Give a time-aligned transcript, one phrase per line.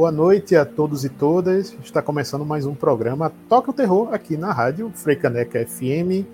[0.00, 1.76] Boa noite a todos e todas.
[1.84, 6.24] Está começando mais um programa Toca o Terror aqui na rádio Freicaneca FM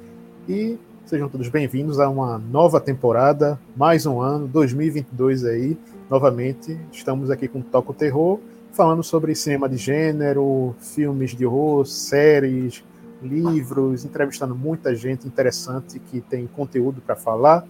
[0.48, 5.76] e Sejam todos bem-vindos a uma nova temporada, mais um ano, 2022 aí.
[6.08, 8.38] Novamente, estamos aqui com Toco Terror,
[8.70, 12.84] falando sobre cinema de gênero, filmes de horror, séries,
[13.20, 17.66] livros, entrevistando muita gente interessante que tem conteúdo para falar.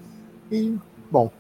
[0.53, 0.77] E,
[1.11, 1.33] bom,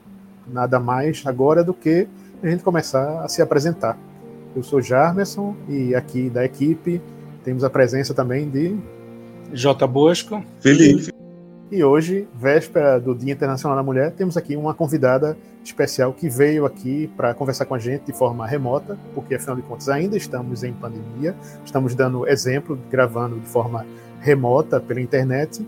[0.47, 2.09] nada mais agora do que
[2.43, 3.99] a gente começar a se apresentar.
[4.57, 7.01] Eu sou Jarmerson e aqui da equipe
[7.45, 8.77] temos a presença também de
[9.53, 9.87] J.
[9.87, 11.17] Bosco, Felipe
[11.71, 16.65] e hoje, véspera do Dia Internacional da Mulher, temos aqui uma convidada especial que veio
[16.65, 20.63] aqui para conversar com a gente de forma remota, porque afinal de contas ainda estamos
[20.63, 23.85] em pandemia, estamos dando exemplo, gravando de forma
[24.21, 25.67] remota pela internet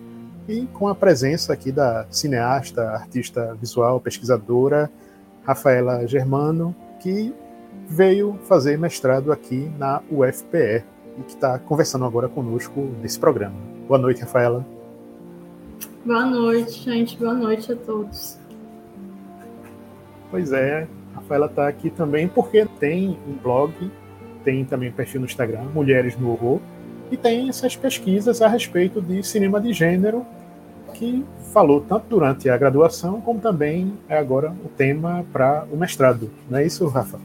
[0.48, 4.88] e com a presença aqui da cineasta, artista visual, pesquisadora
[5.44, 7.34] Rafaela Germano, que
[7.88, 10.84] veio fazer mestrado aqui na UFPE
[11.18, 13.56] e que está conversando agora conosco nesse programa.
[13.88, 14.64] Boa noite, Rafaela.
[16.04, 17.16] Boa noite, gente.
[17.16, 18.38] Boa noite a todos.
[20.30, 23.72] Pois é, a Rafaela está aqui também porque tem um blog,
[24.44, 26.60] tem também um perfil no Instagram, Mulheres no Horror,
[27.10, 30.26] e tem essas pesquisas a respeito de cinema de gênero
[30.92, 36.30] que falou tanto durante a graduação como também é agora o tema para o mestrado.
[36.50, 37.18] Não é isso, Rafa?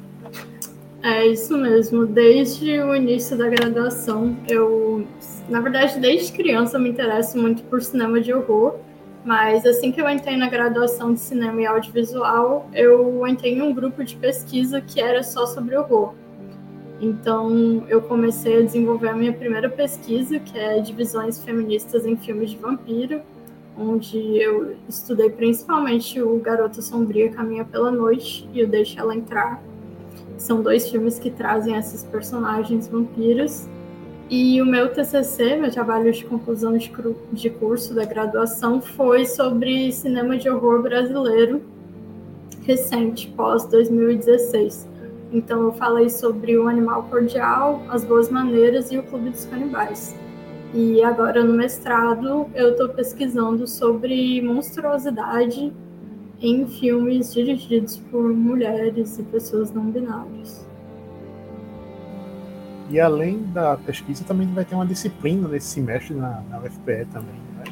[1.03, 2.05] É isso mesmo.
[2.05, 5.05] Desde o início da graduação, eu,
[5.49, 8.75] na verdade, desde criança, me interesso muito por cinema de horror.
[9.25, 13.73] Mas assim que eu entrei na graduação de cinema e audiovisual, eu entrei em um
[13.73, 16.13] grupo de pesquisa que era só sobre horror.
[17.02, 22.52] Então, eu comecei a desenvolver a minha primeira pesquisa, que é divisões feministas em filmes
[22.52, 23.21] de vampiro,
[23.77, 29.61] onde eu estudei principalmente o Garota Sombria Caminha pela Noite e o Deixa Ela Entrar,
[30.38, 33.67] são dois filmes que trazem esses personagens vampiros.
[34.30, 36.92] E o meu TCC, meu trabalho de conclusão de,
[37.32, 41.61] de curso da graduação, foi sobre cinema de horror brasileiro
[42.64, 44.88] recente, pós 2016.
[45.32, 50.16] Então eu falei sobre o Animal Cordial, As Boas Maneiras e o Clube dos Canibais.
[50.73, 55.72] E agora no mestrado eu estou pesquisando sobre monstruosidade
[56.43, 60.67] em filmes dirigidos por mulheres e pessoas não binárias.
[62.89, 67.39] E além da pesquisa, também vai ter uma disciplina nesse semestre na, na UFPE também.
[67.58, 67.64] Né?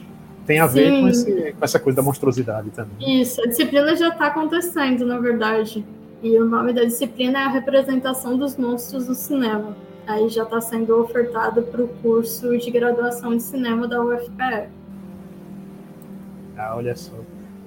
[0.46, 0.74] Tem a Sim.
[0.74, 3.22] ver com, esse, com, essa coisa da monstruosidade também.
[3.22, 5.86] Isso, a disciplina já está acontecendo, na verdade.
[6.24, 9.76] E o nome da disciplina é a representação dos monstros no cinema.
[10.08, 14.70] Aí já está sendo ofertado para o curso de graduação de cinema da UFPE.
[16.58, 17.14] Ah, olha só.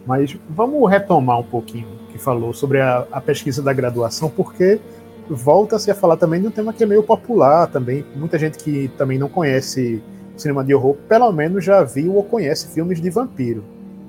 [0.07, 4.81] Mas vamos retomar um pouquinho o que falou sobre a, a pesquisa da graduação, porque
[5.29, 8.05] volta-se a falar também de um tema que é meio popular também.
[8.15, 10.03] Muita gente que também não conhece
[10.37, 13.65] cinema de horror, pelo menos já viu ou conhece filmes de vampiro.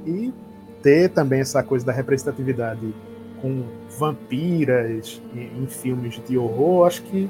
[0.06, 0.33] E
[0.81, 2.94] ter também essa coisa da representatividade
[3.41, 3.63] com
[3.97, 7.29] vampiras em, em filmes de horror, acho que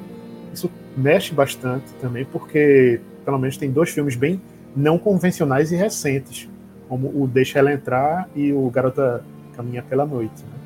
[0.53, 4.41] isso mexe bastante também, porque pelo menos tem dois filmes bem
[4.75, 6.49] não convencionais e recentes
[6.87, 9.23] como o Deixa Ela Entrar e o Garota
[9.55, 10.43] Caminha pela Noite.
[10.43, 10.65] Né?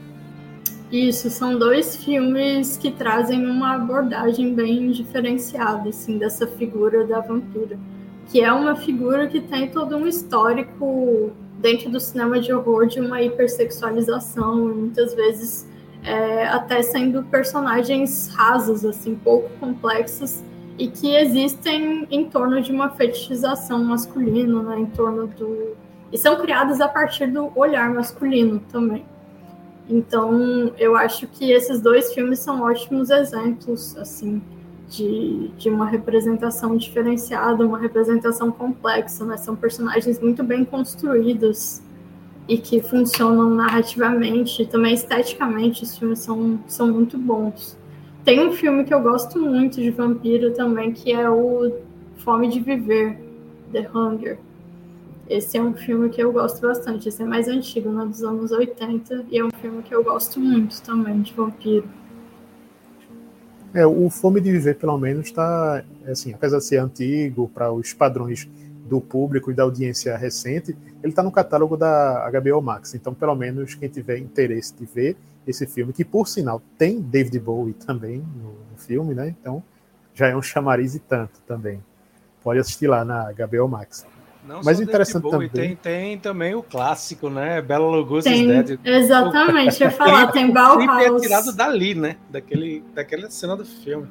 [0.91, 7.77] Isso, são dois filmes que trazem uma abordagem bem diferenciada, assim, dessa figura da vampira,
[8.27, 12.99] que é uma figura que tem todo um histórico dentro do cinema de horror de
[12.99, 15.67] uma hipersexualização, muitas vezes
[16.03, 20.43] é, até sendo personagens rasos, assim, pouco complexos,
[20.77, 25.75] e que existem em torno de uma fetichização masculina, né, em torno do,
[26.11, 29.05] e são criadas a partir do olhar masculino também.
[29.89, 34.41] Então, eu acho que esses dois filmes são ótimos exemplos, assim,
[34.87, 39.37] de, de uma representação diferenciada, uma representação complexa, né?
[39.37, 41.81] São personagens muito bem construídos
[42.47, 47.77] e que funcionam narrativamente, também esteticamente, os filmes são, são muito bons.
[48.23, 51.71] Tem um filme que eu gosto muito de vampiro também, que é o
[52.17, 53.19] Fome de Viver,
[53.71, 54.39] The Hunger,
[55.29, 57.07] esse é um filme que eu gosto bastante.
[57.07, 60.39] Esse é mais antigo, né, dos anos 80, e é um filme que eu gosto
[60.39, 61.87] muito também, de vampiro.
[63.71, 67.93] É, o Fome de Viver, pelo menos, está, assim, apesar de ser antigo para os
[67.93, 68.49] padrões
[68.89, 72.95] do público e da audiência recente, ele está no catálogo da HBO Max.
[72.95, 75.15] Então, pelo menos, quem tiver interesse de ver
[75.45, 79.35] esse filme, que por sinal tem David Bowie também no, no filme, né?
[79.39, 79.61] Então,
[80.15, 81.79] já é um chamariz e tanto também.
[82.43, 84.05] Pode assistir lá na HBO Max.
[84.47, 85.75] Não Mas interessante Bowie, também.
[85.75, 87.61] Tem, tem também o clássico, né?
[87.61, 88.79] Bela Lugosi's tem, Dead.
[88.83, 91.21] Exatamente, eu ia falar, tem Bauhaus.
[91.21, 92.15] é tirado dali, né?
[92.29, 94.07] Daquele, daquela cena do filme.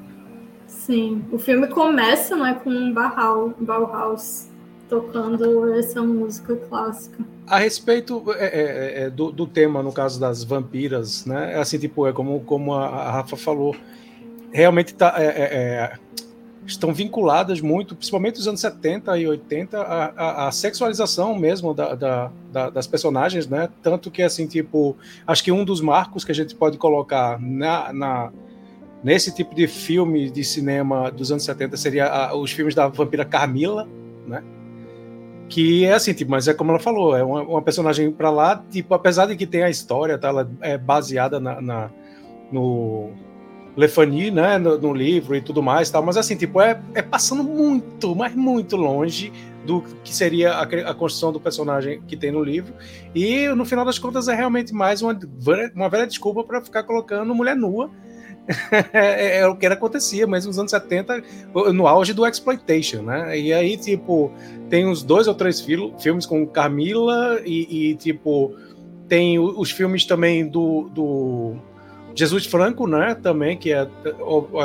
[0.66, 4.48] Sim, o filme começa né, com um Bauhaus, Bauhaus
[4.88, 7.24] tocando essa música clássica.
[7.46, 11.54] A respeito é, é, é, é, do, do, tema, no caso das vampiras, né?
[11.54, 13.74] É assim, tipo, é como, como a Rafa falou,
[14.52, 15.98] realmente tá, é,
[16.68, 21.94] estão vinculadas muito, principalmente nos anos 70 e 80, a, a, a sexualização mesmo da,
[21.94, 23.68] da, da, das personagens, né?
[23.82, 27.92] Tanto que, assim, tipo, acho que um dos marcos que a gente pode colocar na,
[27.92, 28.32] na
[29.02, 33.24] nesse tipo de filme de cinema dos anos 70 seria a, os filmes da vampira
[33.24, 33.88] Carmila,
[34.26, 34.42] né?
[35.48, 38.62] Que é assim, tipo, mas é como ela falou, é uma, uma personagem para lá,
[38.70, 41.90] tipo, apesar de que tem a história, tá, ela é baseada na, na
[42.52, 43.10] no,
[43.78, 47.44] Lefani, né, no, no, livro e tudo mais, tal, mas assim, tipo, é, é passando
[47.44, 49.32] muito, mas muito longe
[49.64, 52.74] do que seria a, a, construção do personagem que tem no livro.
[53.14, 55.16] E no final das contas é realmente mais uma,
[55.76, 57.88] uma velha desculpa para ficar colocando mulher nua.
[58.94, 61.22] É, é, o que era, acontecia, mas nos anos 70,
[61.74, 63.38] no auge do exploitation, né?
[63.38, 64.32] E aí, tipo,
[64.70, 68.56] tem uns dois ou três fil filmes com Camila e, e, tipo,
[69.06, 71.56] tem os filmes também do, do
[72.18, 73.86] Jesus Franco, né, também, que é,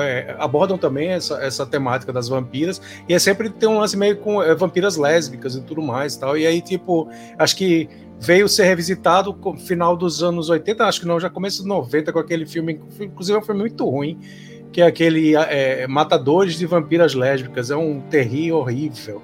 [0.01, 4.17] é, abordam também essa, essa temática das vampiras, e é sempre tem um lance meio
[4.17, 7.07] com é, vampiras lésbicas e tudo mais tal, e aí, tipo,
[7.37, 7.87] acho que
[8.19, 12.11] veio ser revisitado no final dos anos 80, acho que não, já começo dos 90,
[12.11, 14.19] com aquele filme, inclusive é um filme muito ruim,
[14.71, 19.21] que é aquele é, Matadores de Vampiras Lésbicas, é um terrível horrível,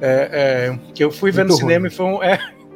[0.00, 0.28] é,
[0.70, 2.18] é, que eu fui ver no cinema e foi um...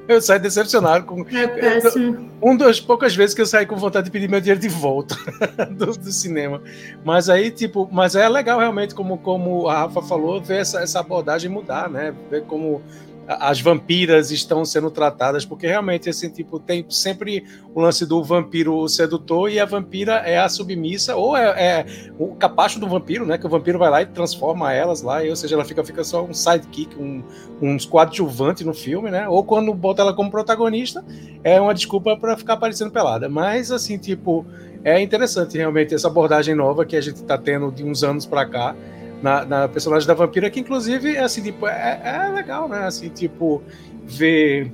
[0.09, 1.05] Eu saí decepcionado.
[1.05, 1.23] Com...
[1.29, 2.31] É péssimo.
[2.43, 5.17] Um das poucas vezes que eu saí com vontade de pedir meu dinheiro de volta
[5.71, 6.61] do, do, cinema.
[7.05, 11.01] Mas aí, tipo, mas é legal realmente, como, como a Rafa falou, ver essa, essa
[11.01, 12.13] abordagem mudar, né?
[12.31, 12.83] Ver como
[13.27, 18.87] as vampiras estão sendo tratadas, porque realmente assim, tipo, tem sempre o lance do vampiro
[18.89, 21.87] sedutor e a vampira é a submissa, ou é, é,
[22.19, 23.39] o capacho do vampiro, né?
[23.39, 26.03] Que o vampiro vai lá e transforma elas lá, e, ou seja, ela fica, fica
[26.03, 27.23] só um sidekick, um,
[27.61, 29.29] um coadjuvante no filme, né?
[29.29, 31.05] Ou quando bota ela como protagonista,
[31.45, 33.29] é uma desculpa para ficar aparecendo pelada.
[33.29, 34.45] Mas assim, tipo,
[34.85, 38.45] é interessante realmente essa abordagem nova que a gente está tendo de uns anos para
[38.47, 38.75] cá
[39.23, 42.85] na, na, personagem da vampira, que inclusive é assim, tipo, é, é legal, né?
[42.85, 43.63] Assim, tipo,
[44.05, 44.73] ver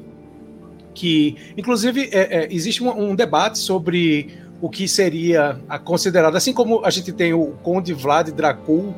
[0.95, 1.37] que.
[1.57, 6.85] Inclusive, é, é, existe um, um, debate sobre o que seria a considerada, assim como
[6.85, 8.93] a gente tem o Conde Vlad Dracul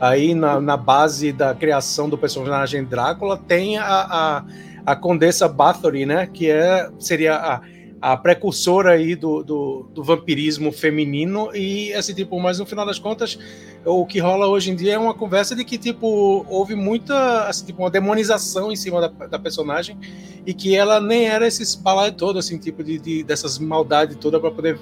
[0.00, 4.44] aí na, na base da criação do personagem Drácula, tem a, a,
[4.86, 6.28] a Condessa Bathory, né?
[6.32, 7.60] Que é, seria a
[8.00, 12.98] a precursora aí do, do, do, vampirismo feminino e assim tipo mas no final das
[12.98, 13.38] contas
[13.84, 17.66] o que rola hoje em dia é uma conversa de que tipo houve muita assim,
[17.66, 19.98] tipo uma demonização em cima da, da personagem
[20.46, 24.38] e que ela nem era esse balaio todo assim tipo de, de dessas maldades toda
[24.38, 24.78] para poder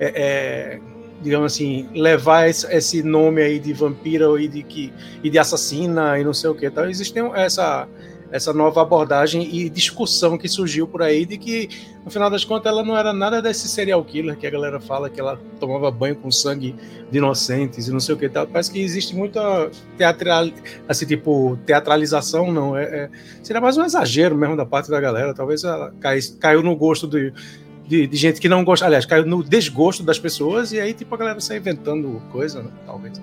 [0.00, 0.80] é, é,
[1.22, 4.92] digamos assim levar esse, nome aí de vampira e de que
[5.22, 7.88] e de assassina e não sei o que então existe essa
[8.30, 11.68] essa nova abordagem e discussão que surgiu por aí de que,
[12.04, 15.08] no final das contas, ela não era nada desse serial killer que a galera fala
[15.08, 16.74] que ela tomava banho com sangue
[17.10, 18.46] de inocentes e não sei o que tal.
[18.46, 20.48] Parece que existe muita teatral,
[20.86, 22.76] assim, tipo, teatralização, não.
[22.76, 23.10] É, é,
[23.42, 25.32] seria mais um exagero mesmo da parte da galera.
[25.34, 27.32] Talvez ela cai, caiu no gosto de,
[27.86, 31.14] de, de, gente que não gosta, aliás, caiu no desgosto das pessoas e aí, tipo,
[31.14, 32.70] a galera sai inventando coisa, né?
[32.84, 33.20] talvez.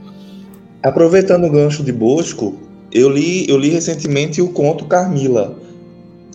[0.82, 2.60] Aproveitando o gancho de Bosco,
[2.96, 5.54] eu li, eu li recentemente o conto Carmila.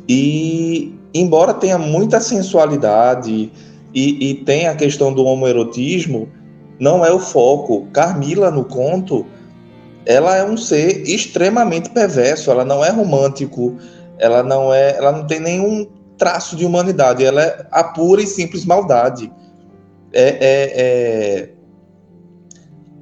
[0.06, 3.50] E, embora tenha muita sensualidade
[3.94, 6.28] e, e tenha a questão do homoerotismo,
[6.78, 7.86] não é o foco.
[7.94, 9.24] Carmila, no conto,
[10.04, 13.78] ela é um ser extremamente perverso, ela não é romântico,
[14.18, 15.86] ela não é, ela não tem nenhum
[16.18, 19.32] traço de humanidade, ela é a pura e simples maldade.
[20.12, 21.48] É, é, é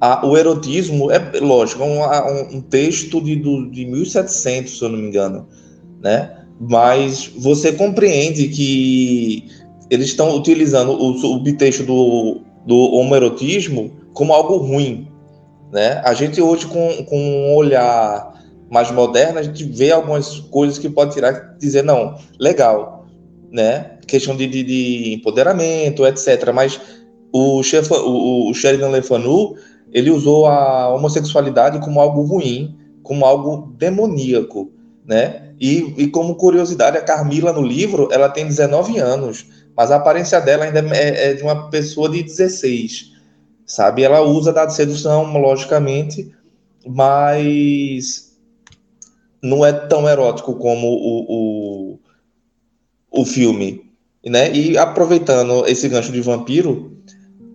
[0.01, 4.89] a, o erotismo é lógico, é um, um texto de, do, de 1700, se eu
[4.89, 5.47] não me engano,
[6.01, 6.37] né?
[6.59, 9.45] Mas você compreende que
[9.89, 15.07] eles estão utilizando o subtexto do, do homoerotismo como algo ruim,
[15.71, 16.01] né?
[16.05, 18.33] A gente hoje com, com um olhar
[18.69, 23.05] mais moderno, a gente vê algumas coisas que pode tirar dizer não, legal,
[23.51, 23.97] né?
[24.07, 26.51] Questão de, de, de empoderamento, etc.
[26.53, 26.79] Mas
[27.31, 29.55] o, chefe, o, o Sheridan Le Fanu
[29.91, 34.71] ele usou a homossexualidade como algo ruim, como algo demoníaco,
[35.05, 35.53] né?
[35.59, 40.39] E, e como curiosidade, a Carmila no livro, ela tem 19 anos, mas a aparência
[40.39, 43.11] dela ainda é, é de uma pessoa de 16,
[43.65, 44.03] sabe?
[44.03, 46.31] Ela usa da sedução, logicamente,
[46.87, 48.29] mas
[49.41, 51.25] não é tão erótico como o,
[51.91, 51.99] o,
[53.11, 53.89] o filme,
[54.25, 54.53] né?
[54.53, 56.88] E aproveitando esse gancho de vampiro,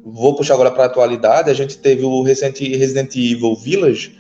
[0.05, 1.51] vou puxar agora para a atualidade.
[1.51, 4.17] A gente teve o recente Resident Evil Village,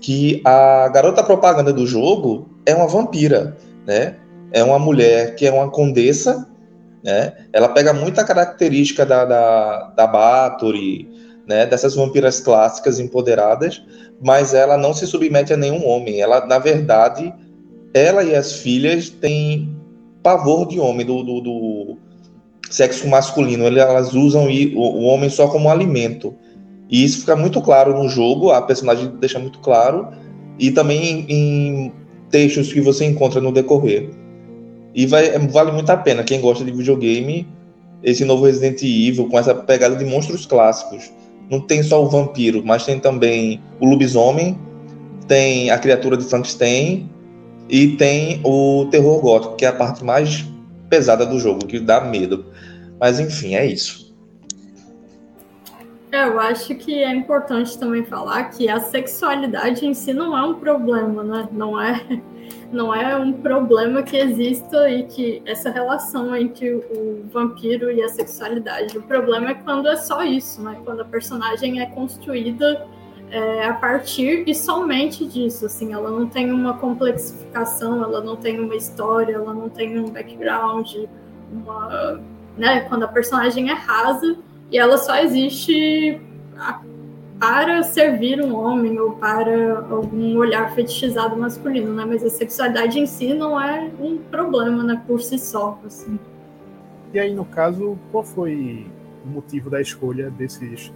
[0.00, 4.16] que a garota propaganda do jogo é uma vampira, né?
[4.50, 6.48] É uma mulher que é uma condessa,
[7.04, 7.32] né?
[7.52, 11.08] Ela pega muita característica da, da, da Bathory,
[11.46, 11.66] né?
[11.66, 13.82] Dessas vampiras clássicas empoderadas,
[14.20, 16.20] mas ela não se submete a nenhum homem.
[16.20, 17.32] Ela, na verdade,
[17.94, 19.76] ela e as filhas têm
[20.22, 21.98] pavor de homem, do, do, do
[22.70, 23.64] sexo masculino.
[23.64, 26.34] Elas usam o homem só como alimento.
[26.90, 30.08] E isso fica muito claro no jogo, a personagem deixa muito claro,
[30.58, 31.92] e também em,
[32.30, 34.10] textos que você encontra no decorrer.
[34.94, 37.46] E vai, vale muito a pena, quem gosta de videogame,
[38.02, 41.10] esse novo Resident Evil, com essa pegada de monstros clássicos.
[41.50, 44.58] Não tem só o vampiro, mas tem também o lobisomem,
[45.26, 47.08] tem a criatura de Frankenstein
[47.68, 50.44] e tem o terror gótico, que é a parte mais
[50.88, 52.46] pesada do jogo, que dá medo.
[53.00, 54.08] Mas enfim, é isso.
[56.10, 60.42] É, eu acho que é importante também falar que a sexualidade em si não é
[60.42, 61.48] um problema, né?
[61.52, 62.22] Não é,
[62.72, 68.08] não é um problema que exista e que essa relação entre o vampiro e a
[68.08, 68.96] sexualidade.
[68.96, 70.80] O problema é quando é só isso, né?
[70.82, 72.86] Quando a personagem é construída
[73.30, 78.58] é, a partir e somente disso, assim, ela não tem uma complexificação, ela não tem
[78.58, 80.94] uma história, ela não tem um background,
[81.52, 82.18] uma,
[82.58, 82.80] né?
[82.80, 84.36] Quando a personagem é rasa
[84.70, 86.20] e ela só existe
[87.38, 92.04] para servir um homem ou para algum olhar fetichizado masculino, né?
[92.04, 96.18] Mas a sexualidade em si não é um problema, né, por si só, assim.
[97.14, 98.86] E aí, no caso, qual foi
[99.24, 100.92] o motivo da escolha desses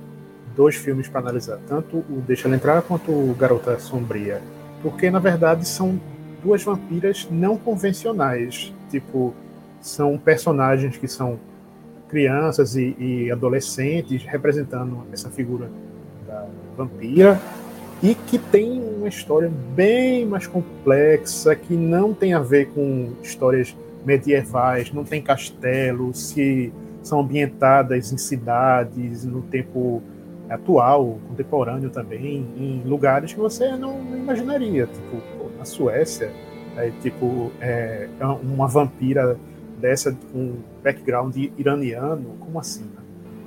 [0.54, 4.42] dois filmes para analisar, tanto o Deixa Ela Entrar quanto o Garota Sombria?
[4.82, 5.98] Porque, na verdade, são
[6.42, 8.72] duas vampiras não convencionais.
[8.90, 9.32] Tipo,
[9.80, 11.38] são personagens que são
[12.12, 15.70] crianças e, e adolescentes representando essa figura
[16.26, 17.40] da vampira
[18.02, 23.74] e que tem uma história bem mais complexa, que não tem a ver com histórias
[24.04, 26.70] medievais, não tem castelo, se
[27.02, 30.02] são ambientadas em cidades, no tempo
[30.50, 35.22] atual, contemporâneo também, em lugares que você não imaginaria, tipo
[35.56, 36.30] na Suécia,
[36.76, 39.38] é, tipo é, é uma vampira
[39.82, 42.36] dessa um background iraniano?
[42.38, 42.86] Como assim?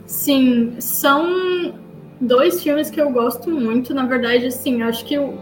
[0.06, 1.74] Sim, são
[2.20, 3.94] dois filmes que eu gosto muito.
[3.94, 5.40] Na verdade, assim, acho que o,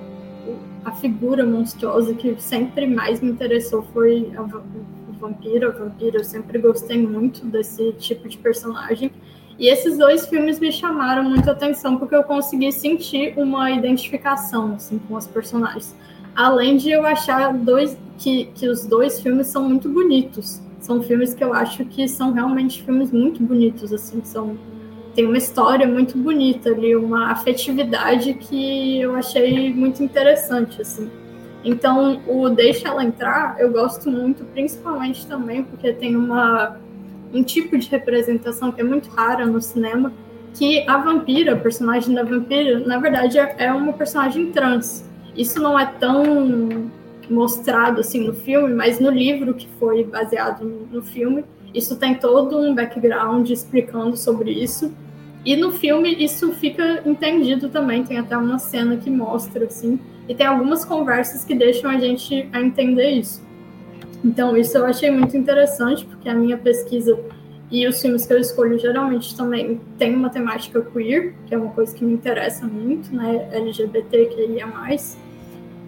[0.86, 5.68] a figura monstruosa que sempre mais me interessou foi a, o vampiro.
[5.68, 9.12] A vampira, eu sempre gostei muito desse tipo de personagem.
[9.58, 15.00] E esses dois filmes me chamaram muito atenção porque eu consegui sentir uma identificação assim,
[15.00, 15.96] com os personagens.
[16.36, 21.34] Além de eu achar dois, que, que os dois filmes são muito bonitos são filmes
[21.34, 24.58] que eu acho que são realmente filmes muito bonitos, assim, são
[25.16, 31.10] tem uma história muito bonita ali, uma afetividade que eu achei muito interessante, assim.
[31.64, 36.78] Então, o Deixa Ela Entrar, eu gosto muito, principalmente também porque tem uma,
[37.32, 40.12] um tipo de representação que é muito rara no cinema,
[40.56, 45.08] que a vampira, a personagem da vampira, na verdade é uma personagem trans.
[45.38, 46.92] Isso não é tão
[47.32, 52.58] mostrado assim no filme, mas no livro que foi baseado no, filme, isso tem todo
[52.58, 54.92] um background explicando sobre isso.
[55.46, 60.34] E no filme isso fica entendido também, tem até uma cena que mostra assim, e
[60.34, 63.44] tem algumas conversas que deixam a gente a entender isso.
[64.24, 67.20] Então, isso eu achei muito interessante, porque a minha pesquisa
[67.70, 71.72] e os filmes que eu escolho geralmente também tem uma temática queer, que é uma
[71.72, 73.50] coisa que me interessa muito, né?
[73.52, 75.18] LGBT que ia mais.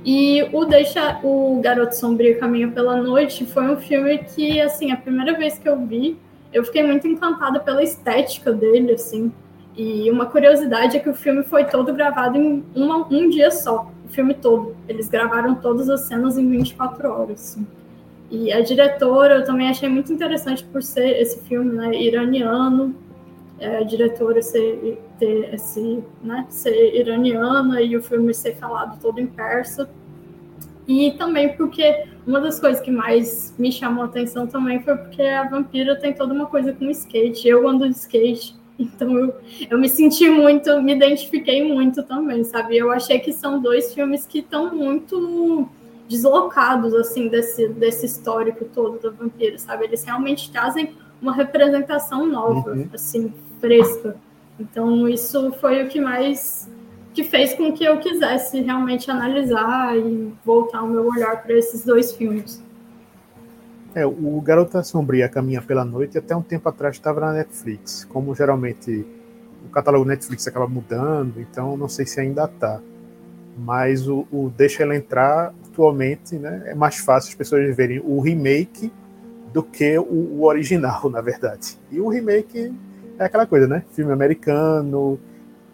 [0.06, 4.98] E o Deixa o Garoto Sombrio Caminha pela Noite foi um filme que, assim, a
[4.98, 6.16] primeira vez que eu vi,
[6.54, 9.32] eu fiquei muito encantada pela estética dele, assim.
[9.76, 13.92] E uma curiosidade é que o filme foi todo gravado em uma, um dia só,
[14.06, 14.76] o filme todo.
[14.88, 17.68] Eles gravaram todas as cenas em 24 horas, assim.
[18.30, 22.96] E a diretora eu também achei muito interessante por ser esse filme né, iraniano,
[23.60, 29.20] é, a diretora ser, ter esse, né, ser iraniana e o filme ser falado todo
[29.20, 29.90] em persa.
[30.88, 35.22] E também porque uma das coisas que mais me chamou a atenção também foi porque
[35.22, 37.48] a vampira tem toda uma coisa com skate.
[37.48, 39.34] Eu ando de skate Então eu,
[39.70, 42.78] eu me senti muito, me identifiquei muito também, sabe?
[42.78, 45.68] Eu achei que são dois filmes que estão muito
[46.08, 49.86] deslocados, assim, desse, desse histórico todo do vampiro, sabe?
[49.86, 52.90] Eles realmente trazem uma representação nova, uhum.
[52.94, 54.16] assim, fresca.
[54.60, 56.70] Então isso foi o que mais
[57.14, 61.86] que fez com que eu quisesse realmente analisar e voltar o meu olhar para esses
[61.86, 62.62] dois filmes.
[63.96, 68.04] É, o Garota Sombria Caminha pela Noite até um tempo atrás estava na Netflix.
[68.04, 69.06] Como geralmente
[69.66, 72.82] o catálogo Netflix acaba mudando, então não sei se ainda está.
[73.58, 78.20] Mas o, o, Deixa Ela Entrar atualmente né, é mais fácil as pessoas verem o
[78.20, 78.92] remake
[79.54, 81.78] do que o, o original, na verdade.
[81.90, 82.74] E o remake
[83.20, 83.84] é aquela coisa, né?
[83.92, 85.20] Filme americano,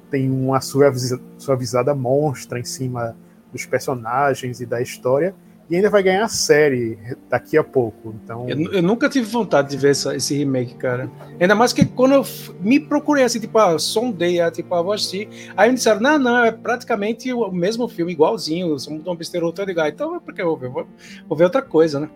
[0.09, 3.15] tem uma suavizada monstra em cima
[3.51, 5.33] dos personagens e da história
[5.71, 8.13] e ainda vai ganhar a série daqui a pouco.
[8.21, 11.09] Então eu, eu nunca tive vontade de ver essa, esse remake, cara.
[11.39, 12.25] Ainda mais que quando eu
[12.59, 15.29] me procurei assim, tipo, ah, sondei, ah, tipo, ah, vou assistir.
[15.55, 19.45] Aí me disseram, não, não, é praticamente o mesmo filme, igualzinho, só mudou uma besteira
[19.45, 19.87] outra ligar.
[19.87, 20.69] Então, por que eu vou?
[20.69, 20.87] Vou,
[21.29, 22.09] vou ver outra coisa, né?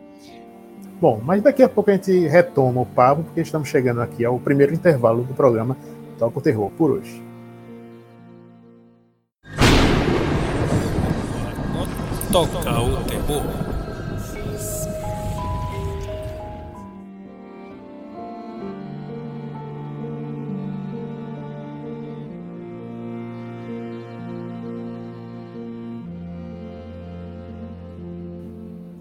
[1.00, 4.40] Bom, mas daqui a pouco a gente retoma o papo, porque estamos chegando aqui ao
[4.40, 5.76] primeiro intervalo do programa
[6.18, 7.22] Toca o Terror por hoje.
[12.32, 13.75] Toca o terror.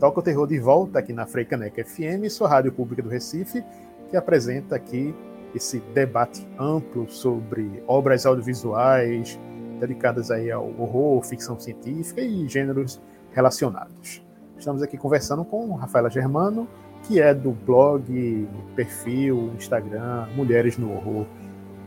[0.04, 3.64] Toca o Terror de volta aqui na Freicaneca FM, sua rádio pública do Recife,
[4.10, 5.14] que apresenta aqui
[5.54, 9.40] esse debate amplo sobre obras audiovisuais
[9.80, 13.00] dedicadas aí ao horror, ficção científica e gêneros
[13.32, 14.22] relacionados.
[14.58, 16.68] Estamos aqui conversando com Rafaela Germano,
[17.04, 18.46] que é do blog,
[18.76, 21.24] perfil, Instagram, Mulheres no Horror.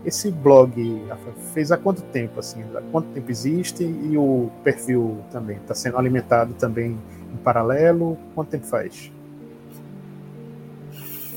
[0.07, 1.03] Esse blog
[1.53, 2.63] fez há quanto tempo assim?
[2.73, 6.97] Há quanto tempo existe e o perfil também está sendo alimentado também
[7.33, 8.17] em paralelo?
[8.33, 9.11] Quanto tempo faz?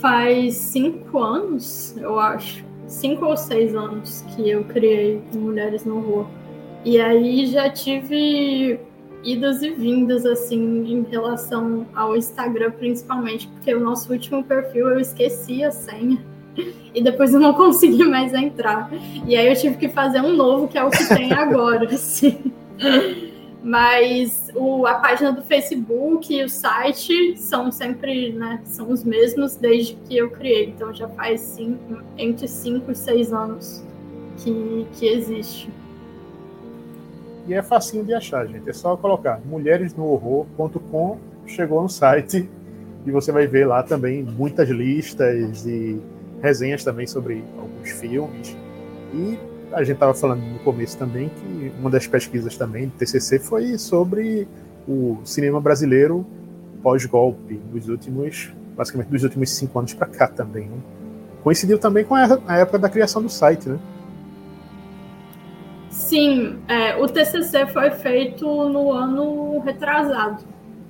[0.01, 6.27] Faz cinco anos, eu acho, cinco ou seis anos que eu criei Mulheres no Horror.
[6.85, 8.79] E aí já tive
[9.25, 15.01] idas e vindas assim em relação ao Instagram principalmente, porque o nosso último perfil eu
[15.01, 16.25] esqueci a senha
[16.95, 18.91] e depois eu não consegui mais entrar.
[19.27, 22.53] E aí eu tive que fazer um novo, que é o que tem agora, assim.
[23.63, 29.55] Mas o, a página do Facebook e o site são sempre, né, são os mesmos
[29.57, 30.71] desde que eu criei.
[30.71, 33.85] Então já faz cinco, entre 5 e 6 anos
[34.39, 35.71] que, que existe.
[37.47, 38.69] E é facinho de achar, gente.
[38.69, 42.49] É só colocar mulheresnohorror.com, chegou no site
[43.05, 46.01] e você vai ver lá também muitas listas e
[46.43, 48.57] resenhas também sobre alguns filmes.
[49.15, 49.39] E
[49.73, 53.79] a gente estava falando no começo também que uma das pesquisas também do TCC foi
[53.79, 54.49] sobre
[54.89, 56.27] o cinema brasileiro
[56.83, 60.69] pós-golpe, dos últimos, basicamente dos últimos cinco anos para cá também.
[60.69, 60.79] Né?
[61.43, 63.79] Coincidiu também com a época da criação do site, né?
[65.91, 70.43] Sim, é, o TCC foi feito no ano retrasado,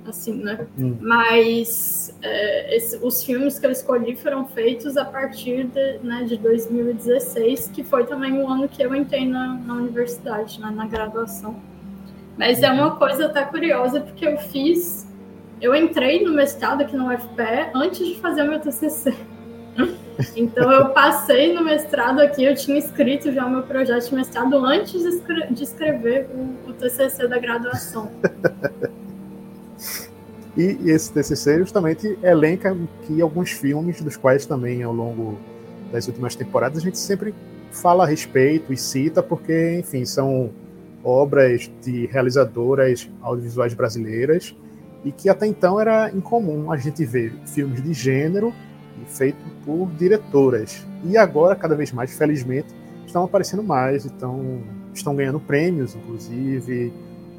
[0.07, 0.67] assim, né?
[0.77, 0.97] Hum.
[0.99, 6.37] Mas é, esse, os filmes que eu escolhi foram feitos a partir de, né, de
[6.37, 11.55] 2016, que foi também o ano que eu entrei na, na universidade, né, na graduação.
[12.37, 15.09] Mas é uma coisa até curiosa, porque eu fiz...
[15.61, 19.13] Eu entrei no mestrado aqui no UFPE antes de fazer o meu TCC.
[20.35, 24.55] Então eu passei no mestrado aqui, eu tinha escrito já o meu projeto de mestrado
[24.65, 28.11] antes de, escrever o, o TCC da graduação.
[30.57, 35.37] e, esse TCC justamente elenca que alguns filmes, dos quais também ao longo
[35.91, 37.33] das últimas temporadas a gente sempre
[37.71, 40.51] fala a respeito e cita, porque, enfim, são
[41.03, 44.55] obras de realizadoras audiovisuais brasileiras
[45.03, 48.53] e que até então era incomum a gente ver filmes de gênero
[49.07, 50.85] feito por diretoras.
[51.03, 52.67] E agora, cada vez mais, felizmente,
[53.05, 54.61] estão aparecendo mais, então
[54.93, 56.93] estão ganhando prêmios, inclusive,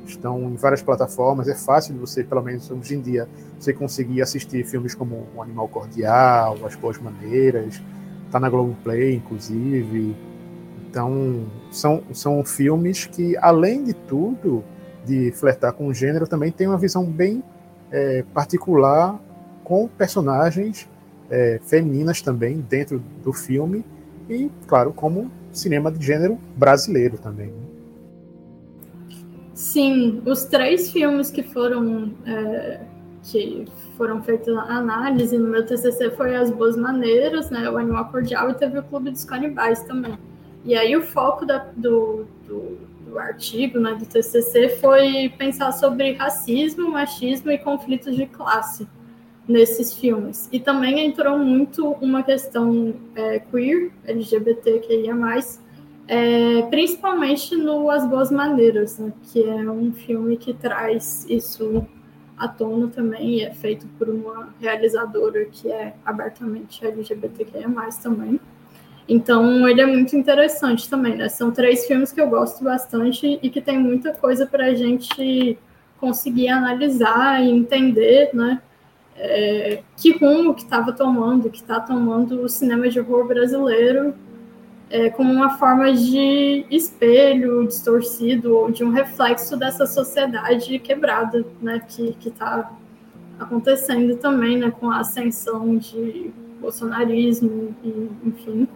[0.07, 1.49] estão em várias plataformas.
[1.49, 5.69] É fácil você, pelo menos hoje em dia, você conseguir assistir filmes como O Animal
[5.69, 7.81] Cordial, As Boas Maneiras,
[8.27, 10.17] está na Globoplay, inclusive.
[10.89, 14.63] Então, são, são filmes que, além de tudo,
[15.05, 17.43] de flertar com o gênero, também tem uma visão bem
[17.91, 19.19] é, particular
[19.65, 20.89] com personagens
[21.31, 23.85] é, femininas também dentro do filme
[24.29, 27.53] e, claro, como cinema de gênero brasileiro também.
[29.55, 32.81] Sim, os três filmes que foram é,
[33.23, 38.51] que foram feitas análise no meu TCC foi as boas maneiras, né, o animal cordial
[38.51, 40.19] e teve o clube dos canibais também.
[40.65, 46.13] E aí o foco da, do, do, do, artigo, né, do TCC foi pensar sobre
[46.13, 48.89] racismo, machismo e conflitos de classe
[49.47, 50.49] nesses filmes.
[50.53, 55.15] E também entrou muito uma questão é, queer, LGBTQIA+,
[56.09, 61.87] é, principalmente no As Boas Maneiras, né, que é um filme que traz isso
[62.37, 67.69] à tona também, e é feito por uma realizadora que é abertamente LGBTQIA+,
[68.03, 68.41] também.
[69.09, 71.29] Então, ele é muito interessante também, né?
[71.29, 75.59] São três filmes que eu gosto bastante e que tem muita coisa para a gente
[75.99, 78.63] conseguir analisar e entender, né?
[79.17, 84.15] É, que rumo que estava tomando, que está tomando o cinema de horror brasileiro
[84.93, 91.81] é, como uma forma de espelho distorcido ou de um reflexo dessa sociedade quebrada, né,
[91.89, 92.71] que está
[93.41, 98.69] acontecendo também, né, com a ascensão de bolsonarismo e, enfim,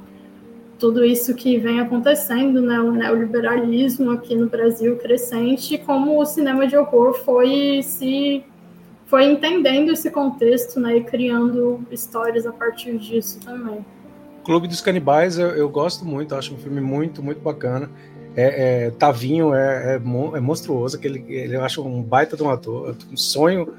[0.78, 6.66] tudo isso que vem acontecendo, né, o neoliberalismo aqui no Brasil crescente, como o cinema
[6.66, 8.42] de horror foi se
[9.04, 13.84] foi entendendo esse contexto, né, e criando histórias a partir disso também.
[14.46, 17.90] Clube dos Canibais eu, eu gosto muito, acho um filme muito, muito bacana.
[18.36, 22.44] É, é, Tavinho é, é, é, monstruoso, que ele, ele eu acho um baita de
[22.44, 22.96] um ator.
[23.10, 23.74] Um sonho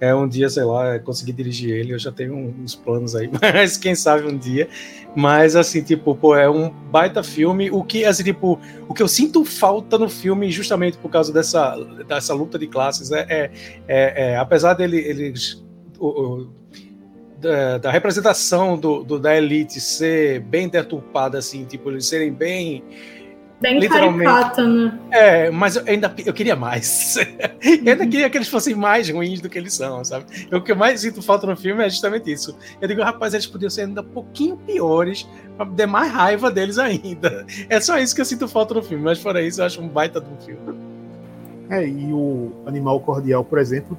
[0.00, 1.94] é um dia, sei lá, é conseguir dirigir ele.
[1.94, 4.68] Eu já tenho uns planos aí, mas quem sabe um dia.
[5.14, 7.70] Mas assim, tipo, pô, é um baita filme.
[7.70, 11.76] O que, assim, tipo, o que eu sinto falta no filme, justamente por causa dessa,
[12.08, 13.50] dessa luta de classes, é, é,
[13.86, 15.64] é, é apesar dele, eles
[16.00, 16.48] o,
[17.40, 22.82] da, da representação do, do, da elite ser bem deturpada, assim, tipo, eles serem bem.
[23.60, 24.24] Bem literalmente.
[24.24, 24.98] caricata, né?
[25.10, 27.16] É, mas eu ainda eu queria mais.
[27.60, 30.26] eu ainda queria que eles fossem mais ruins do que eles são, sabe?
[30.52, 32.56] O que eu mais sinto falta no filme é justamente isso.
[32.80, 36.78] Eu digo, rapaz, eles podiam ser ainda um pouquinho piores pra ter mais raiva deles
[36.78, 37.44] ainda.
[37.68, 39.88] É só isso que eu sinto falta no filme, mas fora isso, eu acho um
[39.88, 40.78] baita do filme.
[41.68, 43.98] É, e o Animal Cordial, por exemplo,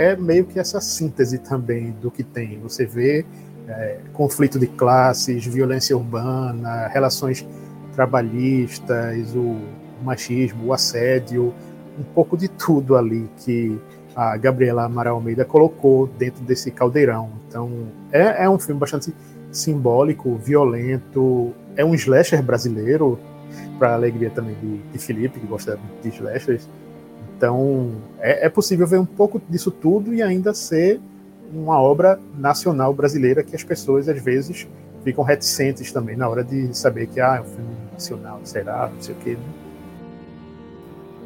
[0.00, 2.58] é meio que essa síntese também do que tem.
[2.60, 3.26] Você vê
[3.68, 7.46] é, conflito de classes, violência urbana, relações
[7.94, 9.58] trabalhistas, o
[10.02, 11.52] machismo, o assédio,
[11.98, 13.78] um pouco de tudo ali que
[14.16, 17.30] a Gabriela Amaral Almeida colocou dentro desse caldeirão.
[17.46, 17.70] Então,
[18.10, 19.14] é, é um filme bastante
[19.52, 23.18] simbólico, violento, é um slasher brasileiro,
[23.78, 26.68] para alegria também de, de Felipe, que gosta de slashers.
[27.40, 31.00] Então, é, é, possível ver um pouco disso tudo e ainda ser
[31.50, 34.68] uma obra nacional brasileira que as pessoas, às vezes,
[35.02, 39.00] ficam reticentes também na hora de saber que ah, é um filme nacional, será, não
[39.00, 39.38] sei o quê.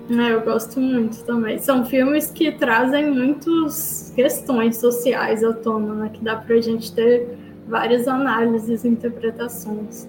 [0.09, 0.29] Né?
[0.29, 1.59] É, eu gosto muito também.
[1.59, 6.11] São filmes que trazem muitas questões sociais à tona, né?
[6.15, 10.07] que dá para a gente ter várias análises e interpretações.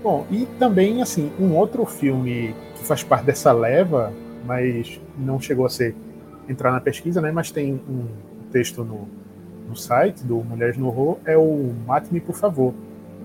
[0.00, 4.12] Bom, e também, assim, um outro filme que faz parte dessa leva
[4.44, 5.94] mas não chegou a ser
[6.48, 7.30] entrar na pesquisa, né?
[7.30, 8.06] Mas tem um
[8.50, 9.08] texto no,
[9.68, 12.74] no site do Mulheres no Horror, é o Mate-me por favor,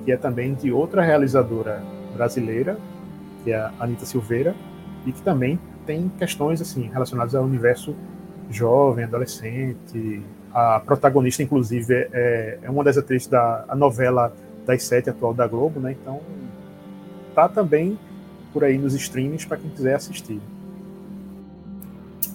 [0.06, 2.78] que é também de outra realizadora brasileira,
[3.44, 4.56] que é a Anita Silveira,
[5.06, 7.96] e que também tem questões assim relacionadas ao universo
[8.50, 10.22] jovem, adolescente.
[10.54, 14.34] A protagonista, inclusive, é, é uma das atrizes da novela
[14.66, 15.96] das sete atual da Globo, né?
[16.02, 16.20] Então
[17.34, 17.98] tá também
[18.52, 20.42] por aí nos streams para quem quiser assistir.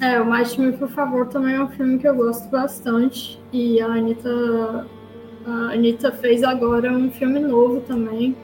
[0.03, 3.41] É, o Mate-me, por favor, também é um filme que eu gosto bastante.
[3.53, 4.85] E a Anitta,
[5.47, 8.35] a Anitta fez agora um filme novo também,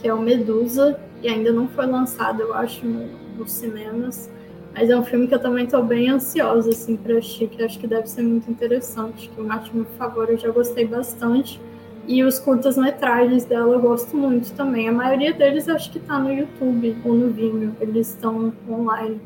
[0.00, 3.06] que é o Medusa, e ainda não foi lançado, eu acho, no,
[3.38, 4.28] nos cinemas.
[4.74, 7.78] Mas é um filme que eu também estou bem ansiosa assim, para assistir, que acho
[7.78, 9.28] que deve ser muito interessante.
[9.28, 11.60] Que o Mate-me, por favor, eu já gostei bastante.
[12.08, 14.88] E os curtas-metragens dela eu gosto muito também.
[14.88, 19.20] A maioria deles acho que está no YouTube ou no Vimeo, eles estão online.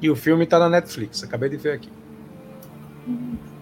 [0.00, 1.90] E o filme está na Netflix, acabei de ver aqui.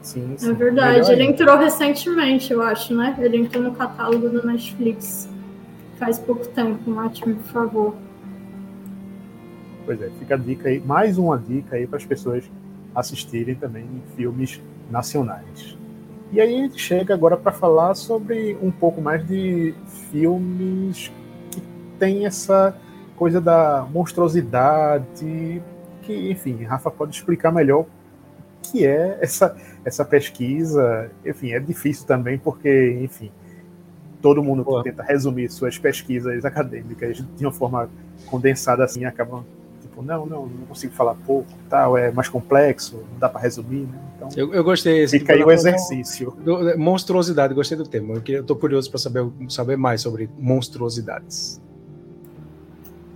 [0.02, 0.50] Sim, sim.
[0.50, 1.42] É verdade, Melhor ele ainda.
[1.42, 3.16] entrou recentemente, eu acho, né?
[3.18, 5.28] Ele entrou no catálogo da Netflix
[5.98, 7.94] faz pouco tempo, Mate, por favor.
[9.84, 12.44] Pois é, fica a dica aí, mais uma dica aí para as pessoas
[12.94, 15.76] assistirem também filmes nacionais.
[16.30, 19.74] E aí a gente chega agora para falar sobre um pouco mais de
[20.10, 21.10] filmes
[21.50, 21.62] que
[21.98, 22.76] tem essa
[23.16, 25.62] coisa da monstruosidade,
[26.08, 27.86] que, enfim, Rafa pode explicar melhor o
[28.62, 31.10] que é essa, essa pesquisa.
[31.24, 33.30] Enfim, é difícil também, porque, enfim,
[34.22, 37.90] todo mundo que tenta resumir suas pesquisas acadêmicas de uma forma
[38.26, 39.44] condensada assim acaba
[39.80, 43.40] tipo, tipo, não, não, não consigo falar pouco, tal, é mais complexo, não dá para
[43.40, 43.98] resumir, né?
[44.16, 45.06] Então, eu, eu gostei.
[45.06, 46.32] Fica aí o exercício.
[46.42, 48.14] Do, monstruosidade, gostei do tema.
[48.26, 51.60] Eu estou curioso para saber, saber mais sobre monstruosidades.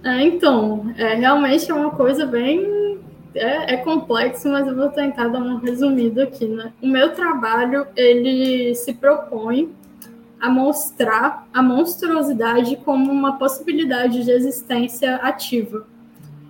[0.05, 2.83] É, então, é, realmente é uma coisa bem.
[3.35, 6.71] É, é, complexo, mas eu vou tentar dar um resumido aqui, né?
[6.83, 9.73] O meu trabalho, ele se propõe
[10.38, 15.87] a mostrar a monstruosidade como uma possibilidade de existência ativa.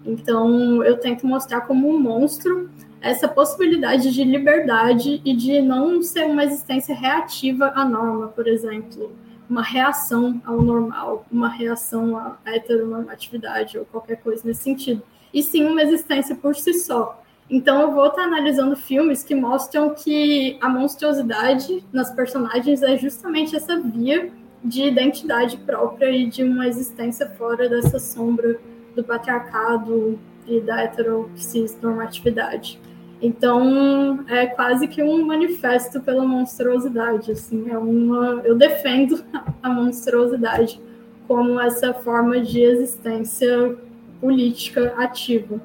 [0.04, 2.68] Então, eu tento mostrar como um monstro
[3.00, 9.12] essa possibilidade de liberdade e de não ser uma existência reativa à norma, por exemplo,
[9.52, 15.66] uma reação ao normal, uma reação à heteronormatividade ou qualquer coisa nesse sentido, e sim
[15.66, 17.22] uma existência por si só.
[17.50, 23.54] Então eu vou estar analisando filmes que mostram que a monstruosidade nas personagens é justamente
[23.54, 24.32] essa via
[24.64, 28.58] de identidade própria e de uma existência fora dessa sombra
[28.96, 32.80] do patriarcado e da heteronormatividade.
[33.22, 39.22] Então, é quase que um manifesto pela monstruosidade, assim, é uma eu defendo
[39.62, 40.80] a monstruosidade
[41.28, 43.76] como essa forma de existência
[44.20, 45.60] política ativa.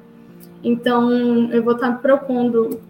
[0.62, 2.80] Então, eu vou estar propondo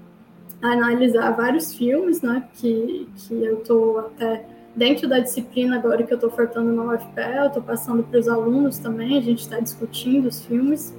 [0.60, 4.44] analisar vários filmes, né, que, que eu estou até
[4.76, 8.28] dentro da disciplina agora que eu estou ofertando na UFPE, eu estou passando para os
[8.28, 10.94] alunos também, a gente está discutindo os filmes.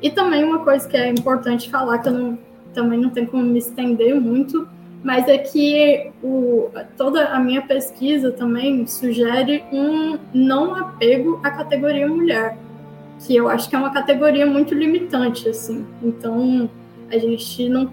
[0.00, 2.38] E também uma coisa que é importante falar, que eu não,
[2.72, 4.68] também não tenho como me estender muito,
[5.02, 12.06] mas é que o, toda a minha pesquisa também sugere um não apego à categoria
[12.06, 12.56] mulher
[13.26, 15.86] que eu acho que é uma categoria muito limitante, assim.
[16.02, 16.68] Então,
[17.10, 17.92] a gente não.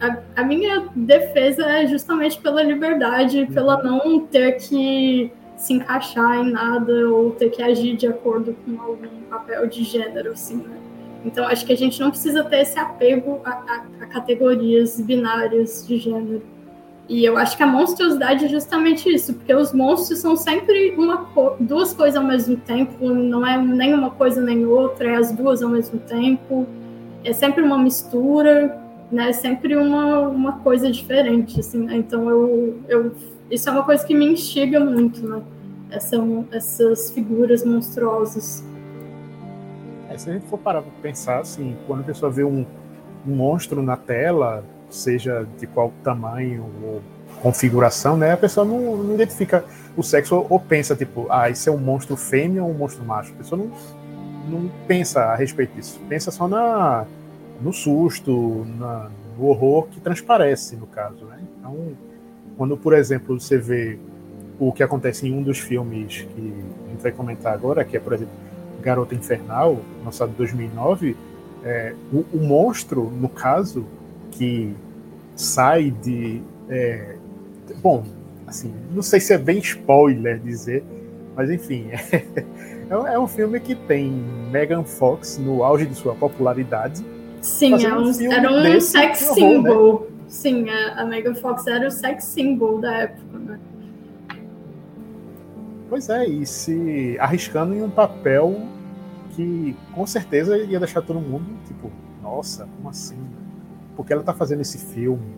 [0.00, 6.50] A, a minha defesa é justamente pela liberdade, pela não ter que se encaixar em
[6.50, 10.76] nada ou ter que agir de acordo com algum papel de gênero, assim, né?
[11.24, 15.86] Então, acho que a gente não precisa ter esse apego a, a, a categorias binárias
[15.86, 16.42] de gênero.
[17.08, 21.28] E eu acho que a monstruosidade é justamente isso, porque os monstros são sempre uma
[21.58, 25.62] duas coisas ao mesmo tempo, não é nem uma coisa nem outra, é as duas
[25.62, 26.66] ao mesmo tempo.
[27.24, 28.80] É sempre uma mistura,
[29.10, 29.28] né?
[29.28, 31.84] É sempre uma, uma coisa diferente, assim.
[31.84, 31.96] Né?
[31.96, 33.12] Então eu, eu
[33.50, 35.42] isso é uma coisa que me instiga muito, né?
[35.90, 36.16] Essa,
[36.50, 38.64] essas figuras monstruosas.
[40.12, 42.66] É, se a gente for parar para pensar, assim, quando a pessoa vê um,
[43.26, 47.02] um monstro na tela, seja de qual tamanho ou
[47.40, 48.32] configuração, né?
[48.32, 49.64] A pessoa não, não, identifica
[49.96, 53.32] o sexo ou pensa, tipo, ah, isso é um monstro fêmea ou um monstro macho.
[53.32, 53.70] A pessoa não,
[54.50, 55.98] não pensa a respeito disso.
[56.08, 57.06] Pensa só na,
[57.60, 61.38] no susto, na, no horror que transparece, no caso, né?
[61.58, 61.74] Então,
[62.56, 63.98] quando, por exemplo, você vê
[64.58, 66.54] o que acontece em um dos filmes que
[66.86, 68.34] a gente vai comentar agora, que é, por exemplo,
[68.82, 71.16] Garota Infernal, lançado em 2009,
[71.64, 73.86] é, o, o monstro, no caso,
[74.32, 74.74] que
[75.34, 76.42] sai de.
[76.68, 77.16] É,
[77.82, 78.04] bom,
[78.46, 80.82] assim, não sei se é bem spoiler dizer,
[81.36, 84.10] mas enfim, é, é um filme que tem
[84.50, 87.04] Megan Fox no auge de sua popularidade.
[87.40, 90.00] Sim, é um, um era um sex symbol.
[90.00, 90.06] Né?
[90.28, 93.58] Sim, a, a Megan Fox era o sex symbol da época, né?
[95.92, 98.62] Pois é, e se arriscando em um papel
[99.36, 103.18] que com certeza ia deixar todo mundo tipo, nossa, como assim?
[103.94, 105.34] porque ela está fazendo esse filme.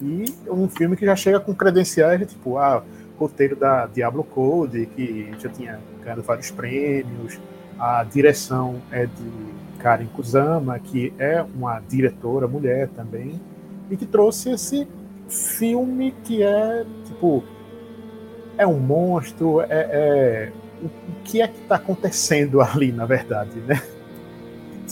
[0.00, 2.82] E um filme que já chega com credenciais, tipo, ah,
[3.18, 7.38] roteiro da Diablo Code, que já tinha ganhado vários prêmios,
[7.78, 13.38] a direção é de Karen Kusama, que é uma diretora mulher também,
[13.90, 14.88] e que trouxe esse
[15.28, 17.44] filme que é, tipo,
[18.62, 20.88] é um monstro, é, é o
[21.24, 23.80] que é que está acontecendo ali, na verdade, né?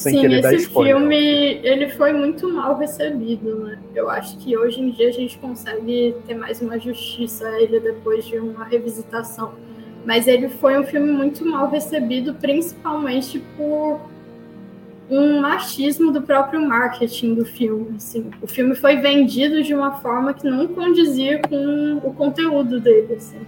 [0.00, 0.96] sem Sim, querer dar spoiler.
[0.96, 3.78] Esse filme ele foi muito mal recebido, né?
[3.94, 7.78] Eu acho que hoje em dia a gente consegue ter mais uma justiça a ele
[7.80, 9.52] depois de uma revisitação.
[10.04, 14.00] Mas ele foi um filme muito mal recebido, principalmente por
[15.10, 17.96] um machismo do próprio marketing do filme.
[17.96, 18.30] Assim.
[18.40, 23.14] O filme foi vendido de uma forma que não condizia com o conteúdo dele.
[23.14, 23.40] Assim.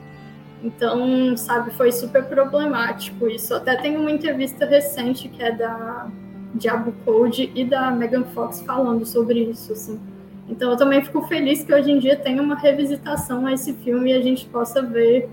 [0.62, 3.54] Então, sabe, foi super problemático isso.
[3.54, 6.08] Até tem uma entrevista recente que é da
[6.54, 10.00] Diabo Code e da Megan Fox falando sobre isso, assim.
[10.48, 14.10] Então eu também fico feliz que hoje em dia tenha uma revisitação a esse filme
[14.10, 15.28] e a gente possa ver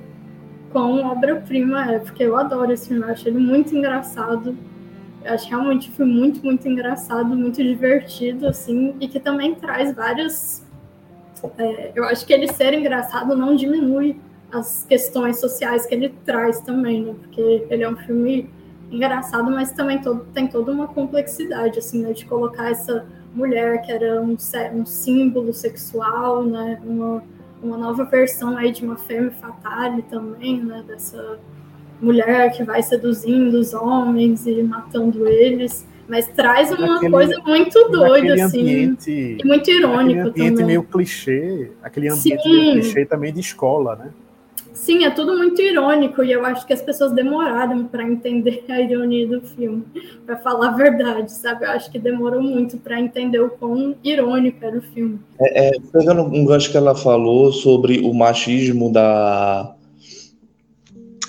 [0.72, 4.56] com obra-prima é, porque eu adoro esse filme, eu acho ele muito engraçado.
[5.24, 9.94] Eu acho realmente um filme muito, muito engraçado, muito divertido, assim, e que também traz
[9.94, 10.66] várias.
[11.58, 14.16] É, eu acho que ele ser engraçado não diminui
[14.52, 17.16] as questões sociais que ele traz também, né?
[17.22, 18.50] Porque ele é um filme
[18.92, 23.92] engraçado, mas também todo, tem toda uma complexidade, assim, né, de colocar essa mulher que
[23.92, 24.36] era um,
[24.74, 27.24] um símbolo sexual, né, uma,
[27.62, 31.40] uma nova versão aí de uma femme fatale também, né, dessa
[32.02, 37.90] mulher que vai seduzindo os homens e matando eles, mas traz uma aquele, coisa muito
[37.90, 40.66] doida, assim, ambiente, e muito irônico aquele ambiente também.
[40.66, 42.50] meio clichê, aquele ambiente Sim.
[42.50, 44.10] meio clichê também de escola, né?
[44.80, 48.80] Sim, é tudo muito irônico e eu acho que as pessoas demoraram para entender a
[48.80, 49.84] ironia do filme,
[50.26, 51.66] para falar a verdade, sabe?
[51.66, 55.20] Eu acho que demorou muito para entender o quão irônico era o filme.
[55.42, 59.76] É, é, pegando um gancho que ela falou sobre o machismo da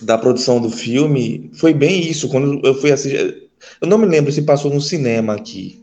[0.01, 2.29] da produção do filme, foi bem isso.
[2.31, 3.51] Quando eu fui assistir,
[3.83, 5.83] eu não me lembro se passou no cinema aqui.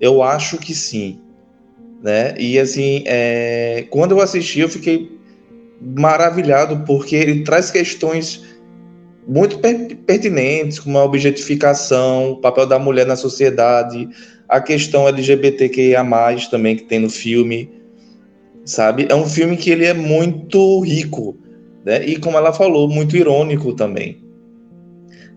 [0.00, 1.20] Eu acho que sim,
[2.02, 2.34] né?
[2.38, 5.17] E assim, é, quando eu assisti, eu fiquei
[5.80, 8.44] maravilhado porque ele traz questões
[9.26, 9.58] muito
[10.06, 14.08] pertinentes, como a objetificação, o papel da mulher na sociedade,
[14.48, 16.02] a questão LGBTQIA+,
[16.50, 17.70] também que tem no filme,
[18.64, 19.06] sabe?
[19.10, 21.36] É um filme que ele é muito rico,
[21.84, 22.04] né?
[22.06, 24.24] E como ela falou, muito irônico também.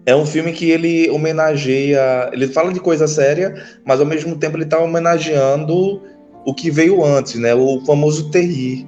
[0.06, 3.54] É um filme que ele homenageia, ele fala de coisa séria,
[3.86, 6.02] mas ao mesmo tempo ele está homenageando
[6.46, 7.54] o que veio antes, né?
[7.54, 8.88] O famoso terrir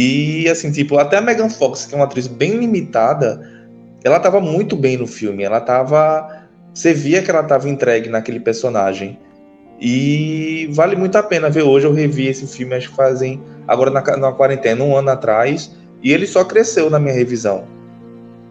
[0.00, 3.40] e assim, tipo, até a Megan Fox, que é uma atriz bem limitada,
[4.04, 5.42] ela tava muito bem no filme.
[5.42, 6.46] Ela tava.
[6.72, 9.18] Você via que ela tava entregue naquele personagem.
[9.80, 11.84] E vale muito a pena ver hoje.
[11.84, 13.42] Eu revi esse filme, acho que fazem.
[13.66, 15.76] Agora na, na quarentena, um ano atrás.
[16.00, 17.66] E ele só cresceu na minha revisão.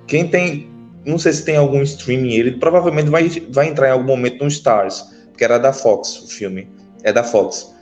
[0.05, 0.69] Quem tem.
[1.05, 4.49] Não sei se tem algum streaming, ele provavelmente vai, vai entrar em algum momento no
[4.49, 6.67] Stars, que era da Fox, o filme.
[7.03, 7.73] É da Fox.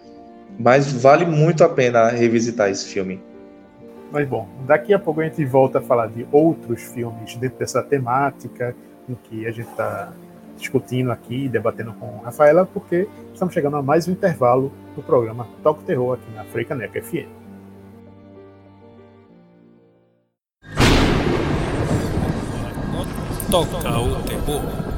[0.59, 3.19] Mas vale muito a pena revisitar esse filme.
[4.15, 7.83] Mas bom, daqui a pouco a gente volta a falar de outros filmes dentro dessa
[7.83, 8.73] temática
[9.09, 10.13] em que a gente está
[10.55, 15.83] discutindo aqui, debatendo com Rafaela, porque estamos chegando a mais um intervalo do programa Toco
[15.83, 17.27] Terror aqui na Freicaneca FM.
[23.51, 24.94] Toca o terror.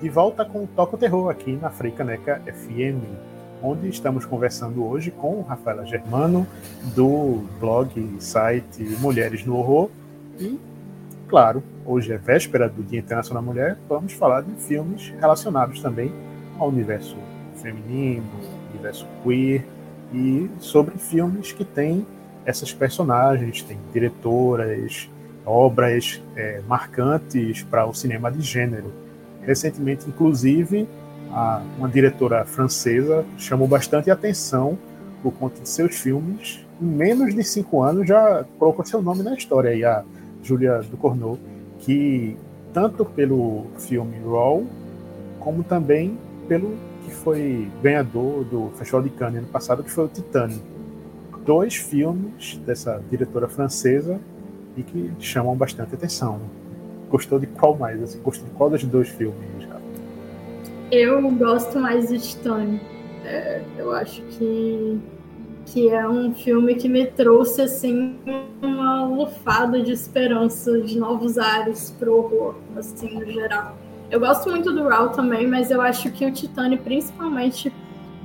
[0.00, 3.02] De volta com o Toco Terror aqui na Freicaneca FM,
[3.60, 6.46] onde estamos conversando hoje com Rafaela Germano,
[6.94, 9.90] do blog site Mulheres no Horror.
[10.38, 10.56] E,
[11.26, 16.12] claro, hoje é véspera do Dia Internacional da Mulher, vamos falar de filmes relacionados também
[16.58, 17.16] ao universo
[17.56, 18.24] feminino,
[18.72, 19.64] universo queer,
[20.14, 22.06] e sobre filmes que têm
[22.46, 25.10] essas personagens, têm diretoras,
[25.44, 29.07] obras é, marcantes para o cinema de gênero
[29.48, 30.86] Recentemente, inclusive,
[31.32, 34.78] a, uma diretora francesa chamou bastante atenção
[35.22, 36.66] por conta de seus filmes.
[36.78, 40.04] Em menos de cinco anos já colocou seu nome na história, aí, a
[40.42, 41.38] Julia Ducournau,
[41.78, 42.36] que
[42.74, 44.62] tanto pelo filme Raw,
[45.40, 50.08] como também pelo que foi ganhador do Festival de Cannes ano passado, que foi o
[50.08, 50.60] Titanic.
[51.46, 54.20] Dois filmes dessa diretora francesa
[54.76, 56.38] e que chamam bastante atenção
[57.08, 58.02] gostou de qual mais?
[58.02, 59.38] Assim, gostou de qual dos dois filmes?
[59.60, 59.80] Já?
[60.90, 62.84] Eu gosto mais de Titanic.
[63.24, 64.98] É, eu acho que,
[65.66, 68.16] que é um filme que me trouxe assim
[68.62, 73.76] uma lufada de esperança, de novos ares pro horror, assim, no geral.
[74.10, 77.70] Eu gosto muito do Raw também, mas eu acho que o Titanic, principalmente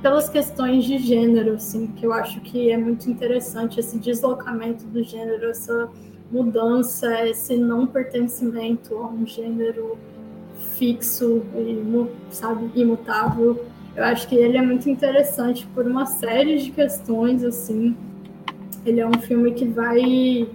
[0.00, 5.02] pelas questões de gênero, assim, que eu acho que é muito interessante esse deslocamento do
[5.02, 5.90] gênero, essa
[6.34, 9.96] mudança, esse não pertencimento a um gênero
[10.76, 13.64] fixo e, sabe, imutável.
[13.94, 17.96] Eu acho que ele é muito interessante por uma série de questões, assim.
[18.84, 20.48] Ele é um filme que vai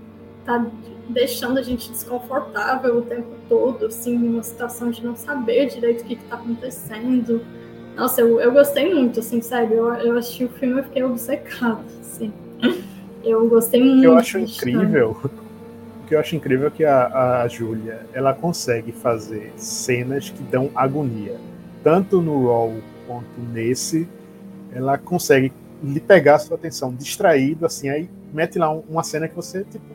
[0.46, 0.66] tá
[1.08, 6.06] deixando a gente desconfortável o tempo todo, assim, numa situação de não saber direito o
[6.06, 7.42] que está acontecendo.
[7.96, 9.78] Nossa, eu, eu gostei muito, assim, sério.
[9.78, 12.34] Eu, eu assisti o filme e fiquei obcecada, assim.
[13.24, 14.04] Eu gostei muito.
[14.04, 15.16] Eu acho incrível
[16.10, 20.72] que eu acho incrível é que a, a Júlia ela consegue fazer cenas que dão
[20.76, 21.38] agonia.
[21.84, 22.74] Tanto no Raw
[23.06, 24.10] quanto nesse,
[24.74, 25.54] ela consegue
[25.84, 29.86] lhe pegar a sua atenção distraído, assim, aí mete lá uma cena que você, tipo,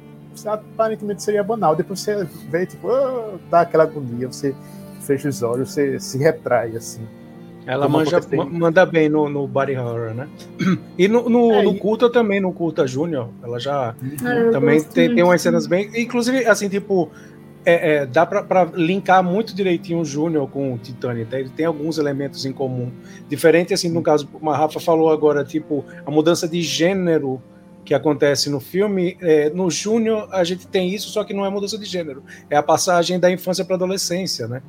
[0.46, 1.74] aparentemente seria banal.
[1.74, 4.54] Depois você vê, tipo, oh, dá aquela agonia, você
[5.00, 7.02] fecha os olhos, você se retrai, assim.
[7.66, 10.28] Ela manja, manda bem no, no body horror, né?
[10.98, 14.52] E no, no, é, no Culta também, no Culta Júnior, ela já uhum.
[14.52, 15.90] também tem, tem umas cenas bem.
[15.94, 17.10] Inclusive, assim, tipo,
[17.64, 21.30] é, é, dá para linkar muito direitinho o Júnior com o Titanic.
[21.30, 21.40] Tá?
[21.40, 22.92] Ele tem alguns elementos em comum.
[23.28, 27.42] Diferente, assim, no caso, como a Rafa falou agora, tipo, a mudança de gênero
[27.84, 31.50] que acontece no filme, é, no Júnior a gente tem isso, só que não é
[31.50, 32.22] mudança de gênero.
[32.48, 34.62] É a passagem da infância para adolescência, né?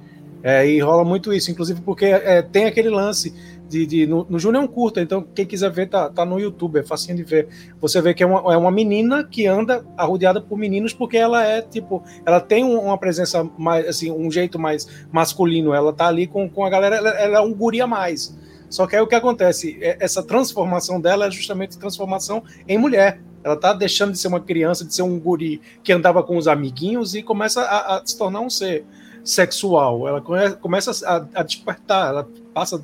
[0.48, 3.34] É, e rola muito isso, inclusive porque é, tem aquele lance
[3.68, 6.40] de, de no, no Júnior é um curta, então quem quiser ver tá, tá no
[6.40, 7.48] YouTube, é facinho de ver.
[7.82, 11.44] Você vê que é uma, é uma menina que anda arrodeada por meninos porque ela
[11.44, 16.28] é tipo, ela tem uma presença mais, assim, um jeito mais masculino, ela tá ali
[16.28, 18.38] com, com a galera, ela, ela é um guri a mais.
[18.70, 19.80] Só que aí o que acontece?
[19.82, 23.20] É, essa transformação dela é justamente transformação em mulher.
[23.44, 26.48] Ela tá deixando de ser uma criança, de ser um guri que andava com os
[26.48, 28.86] amiguinhos e começa a, a se tornar um ser
[29.26, 30.08] sexual.
[30.08, 32.80] Ela começa a, a despertar, ela passa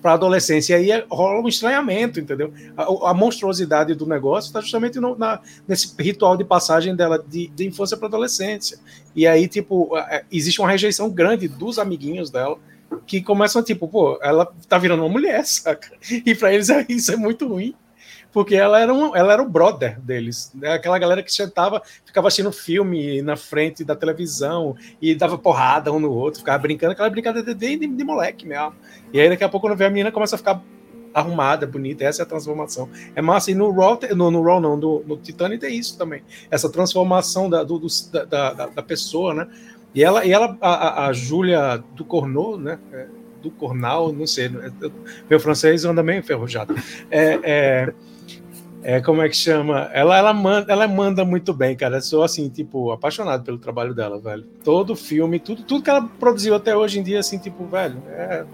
[0.00, 2.52] para a adolescência e aí rola um estranhamento, entendeu?
[2.76, 7.48] A, a monstruosidade do negócio está justamente no, na, nesse ritual de passagem dela de,
[7.48, 8.78] de infância para adolescência.
[9.14, 9.90] E aí, tipo,
[10.30, 12.58] existe uma rejeição grande dos amiguinhos dela
[13.06, 15.90] que começam tipo, pô, ela tá virando uma mulher, saca?
[16.10, 17.74] E para eles isso é muito ruim
[18.36, 20.74] porque ela era, um, ela era o brother deles, né?
[20.74, 25.98] aquela galera que sentava, ficava assistindo filme na frente da televisão e dava porrada um
[25.98, 28.74] no outro, ficava brincando, aquela brincadeira de, de, de moleque mesmo.
[29.10, 30.62] E aí daqui a pouco quando vê a menina começa a ficar
[31.14, 32.90] arrumada, bonita, essa é a transformação.
[33.14, 36.22] É massa, e no Raw, no, no Raw não, no, no Titanic tem isso também,
[36.50, 39.48] essa transformação da, do, do, da, da, da, pessoa, né?
[39.94, 42.78] E ela, e ela a, a, a Júlia do Cornô, né?
[42.92, 43.06] É,
[43.42, 44.50] do Cornal, não sei,
[45.30, 46.74] meu francês anda meio enferrujado.
[47.10, 47.94] É, é,
[48.88, 49.90] é, como é que chama?
[49.92, 51.96] Ela, ela, manda, ela manda muito bem, cara.
[51.96, 54.44] Eu sou, assim, tipo, apaixonado pelo trabalho dela, velho.
[54.62, 58.44] Todo filme, tudo, tudo que ela produziu até hoje em dia, assim, tipo, velho, é,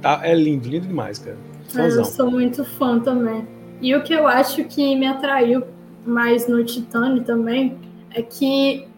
[0.00, 1.36] tá, é lindo, lindo demais, cara.
[1.68, 2.04] Fãzão.
[2.04, 3.46] Eu sou muito fã também.
[3.82, 5.62] E o que eu acho que me atraiu
[6.06, 7.76] mais no Titanic também
[8.14, 8.88] é que,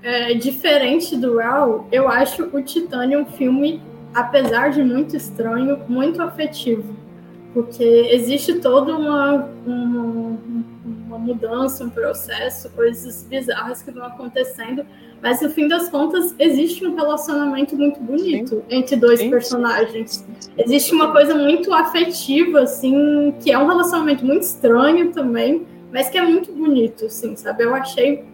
[0.00, 3.82] é, diferente do Raw, eu acho o Titanic um filme,
[4.14, 7.01] apesar de muito estranho, muito afetivo
[7.52, 10.38] porque existe toda uma, uma,
[10.84, 14.84] uma, mudança, um processo, coisas bizarras que vão acontecendo,
[15.22, 18.62] mas no fim das contas existe um relacionamento muito bonito Sim.
[18.70, 19.30] entre dois Sim.
[19.30, 20.26] personagens.
[20.56, 26.16] Existe uma coisa muito afetiva, assim, que é um relacionamento muito estranho também, mas que
[26.16, 27.64] é muito bonito, assim, sabe?
[27.64, 28.24] Eu achei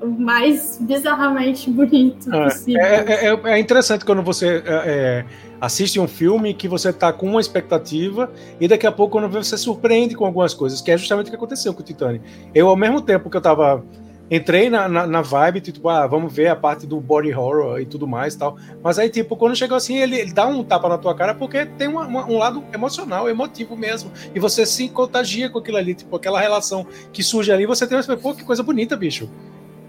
[0.00, 2.82] o mais bizarramente bonito é, possível.
[2.82, 5.24] É, é, é interessante quando você é, é
[5.60, 8.30] assiste um filme que você tá com uma expectativa
[8.60, 11.36] e daqui a pouco quando você surpreende com algumas coisas, que é justamente o que
[11.36, 12.24] aconteceu com o Titanic.
[12.54, 13.82] Eu, ao mesmo tempo que eu tava
[14.30, 17.86] entrei na, na, na, vibe, tipo, ah, vamos ver a parte do body horror e
[17.86, 18.56] tudo mais tal.
[18.82, 21.64] Mas aí, tipo, quando chegou assim, ele, ele dá um tapa na tua cara porque
[21.64, 24.10] tem uma, uma, um lado emocional, emotivo mesmo.
[24.34, 27.96] E você se contagia com aquilo ali, tipo, aquela relação que surge ali, você tem
[27.96, 29.30] uma pô, que coisa bonita, bicho.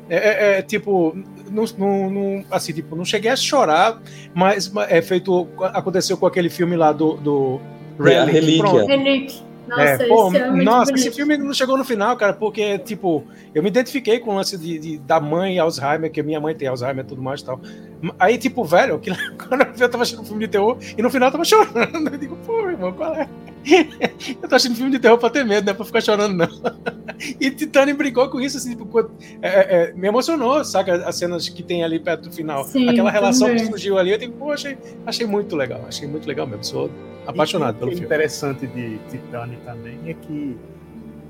[0.09, 1.15] É, é, é, tipo,
[1.51, 4.01] não, não, não, assim, tipo, não cheguei a chorar,
[4.33, 5.47] mas é feito.
[5.73, 7.15] Aconteceu com aquele filme lá do.
[7.17, 7.59] do
[7.99, 8.61] Relic.
[8.87, 9.47] Relic.
[9.67, 13.61] Nossa, é, pô, é nossa esse filme não chegou no final, cara, porque, tipo, eu
[13.61, 17.03] me identifiquei com o lance de, de, da mãe Alzheimer, que minha mãe tem Alzheimer
[17.03, 17.59] e tudo mais e tal.
[18.19, 21.27] Aí, tipo, velho, que, quando eu tava assistindo um filme de terror e no final
[21.27, 22.09] eu tava chorando.
[22.11, 23.27] Eu digo, pô, irmão, qual é?
[24.41, 26.47] eu tô assistindo filme de terror pra ter medo, não é pra ficar chorando, não.
[27.39, 31.07] e Titani brincou com isso, assim, tipo, é, é, me emocionou, saca?
[31.07, 32.63] As cenas que tem ali perto do final.
[32.63, 33.63] Sim, Aquela relação também.
[33.63, 36.63] que surgiu ali, eu digo, pô, achei, achei muito legal, achei muito legal mesmo.
[36.63, 36.89] Sou
[37.25, 38.05] apaixonado e, pelo filme.
[38.05, 40.57] O interessante de Titani também é que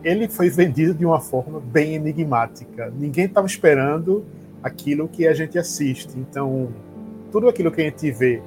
[0.04, 2.94] ele foi vendido de uma forma bem enigmática.
[2.98, 4.26] Ninguém estava esperando
[4.68, 6.18] aquilo que a gente assiste.
[6.18, 6.70] Então,
[7.32, 8.42] tudo aquilo que a gente vê,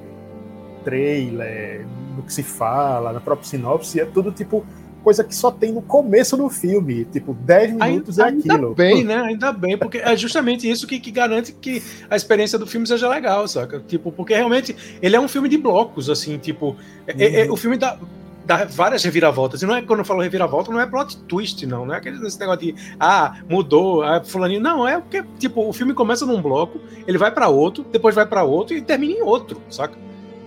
[0.83, 4.65] trailer, no que se fala, na própria sinopse, é tudo tipo
[5.03, 8.67] coisa que só tem no começo do filme, tipo 10 minutos ainda, é aquilo.
[8.67, 9.15] Ainda bem, né?
[9.15, 13.09] Ainda bem, porque é justamente isso que, que garante que a experiência do filme seja
[13.09, 13.79] legal, saca?
[13.79, 16.75] Tipo, porque realmente ele é um filme de blocos, assim, tipo,
[17.07, 17.53] é, é, é uhum.
[17.53, 17.97] o filme dá,
[18.45, 19.61] dá várias reviravoltas.
[19.61, 21.85] E não é quando eu falo reviravolta, não é plot twist, não.
[21.85, 24.61] Não é aquele esse negócio de ah, mudou, ah, fulaninho.
[24.61, 28.25] Não, é porque, tipo, o filme começa num bloco, ele vai para outro, depois vai
[28.25, 29.97] para outro e termina em outro, saca?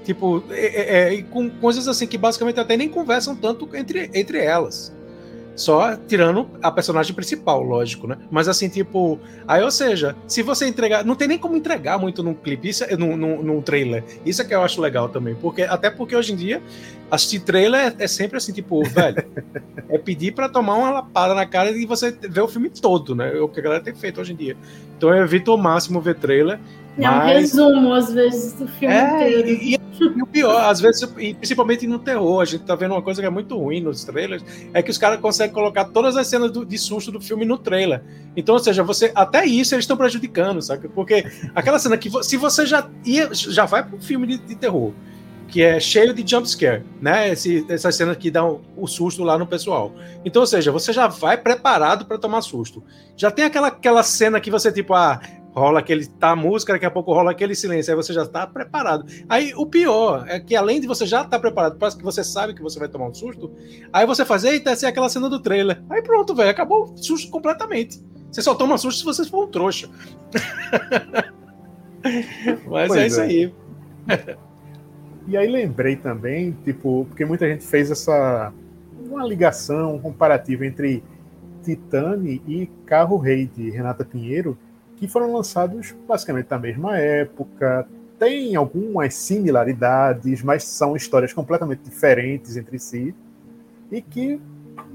[0.05, 4.39] Tipo, é, é, é, com coisas assim que basicamente até nem conversam tanto entre, entre
[4.39, 4.95] elas.
[5.57, 8.19] Só tirando a personagem principal, lógico, né?
[8.29, 9.21] Mas assim, tipo.
[9.47, 11.05] Aí, ou seja, se você entregar.
[11.05, 14.05] Não tem nem como entregar muito num clipe, isso é, num, num, num trailer.
[14.27, 15.35] Isso é que eu acho legal também.
[15.37, 16.61] porque Até porque hoje em dia,
[17.15, 19.25] assistir trailer é, é sempre assim, tipo, velho.
[19.89, 23.37] é pedir para tomar uma lapada na cara e você ver o filme todo, né?
[23.37, 24.57] É o que a galera tem feito hoje em dia.
[24.97, 26.59] Então eu evito ao máximo ver trailer.
[26.97, 29.49] É um resumo, às vezes, do filme é, inteiro.
[29.49, 32.93] E, e E o pior, às vezes, e principalmente no terror, a gente tá vendo
[32.93, 36.17] uma coisa que é muito ruim nos trailers, é que os caras conseguem colocar todas
[36.17, 38.03] as cenas do, de susto do filme no trailer.
[38.37, 40.89] Então, ou seja, você até isso eles estão prejudicando, sabe?
[40.89, 44.57] Porque aquela cena que se você já ia, já vai para um filme de, de,
[44.57, 44.93] terror,
[45.49, 47.31] que é cheio de jump scare, né?
[47.31, 49.93] Esse, essas cenas que dão o susto lá no pessoal.
[50.25, 52.83] Então, ou seja, você já vai preparado para tomar susto.
[53.17, 55.21] Já tem aquela, aquela cena que você tipo, ah,
[55.55, 58.47] rola aquele tá a música, daqui a pouco rola aquele silêncio, aí você já está
[58.47, 59.07] preparado.
[59.29, 62.25] Aí o pior é que além de você já estar tá preparado, parece que você
[62.25, 63.53] sabe que você vai tomar um susto,
[63.93, 65.83] aí você faz, eita, essa é aquela cena do trailer.
[65.89, 68.03] Aí pronto, velho, acabou o susto completamente.
[68.33, 69.89] Você só toma susto se você for um trouxa.
[72.67, 73.25] Mas pois é isso é.
[73.25, 73.55] aí.
[75.27, 78.53] e aí lembrei também, tipo, porque muita gente fez essa
[79.07, 81.03] uma ligação comparativa entre
[81.63, 84.57] Titane e Carro Rei de Renata Pinheiro,
[84.97, 87.87] que foram lançados basicamente na mesma época,
[88.19, 93.15] tem algumas similaridades, mas são histórias completamente diferentes entre si
[93.91, 94.41] e que,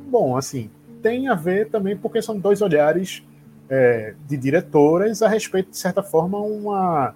[0.10, 0.70] bom, assim,
[1.02, 3.24] tem a ver também porque são dois olhares
[3.70, 7.14] é, de diretoras a respeito, de certa forma, uma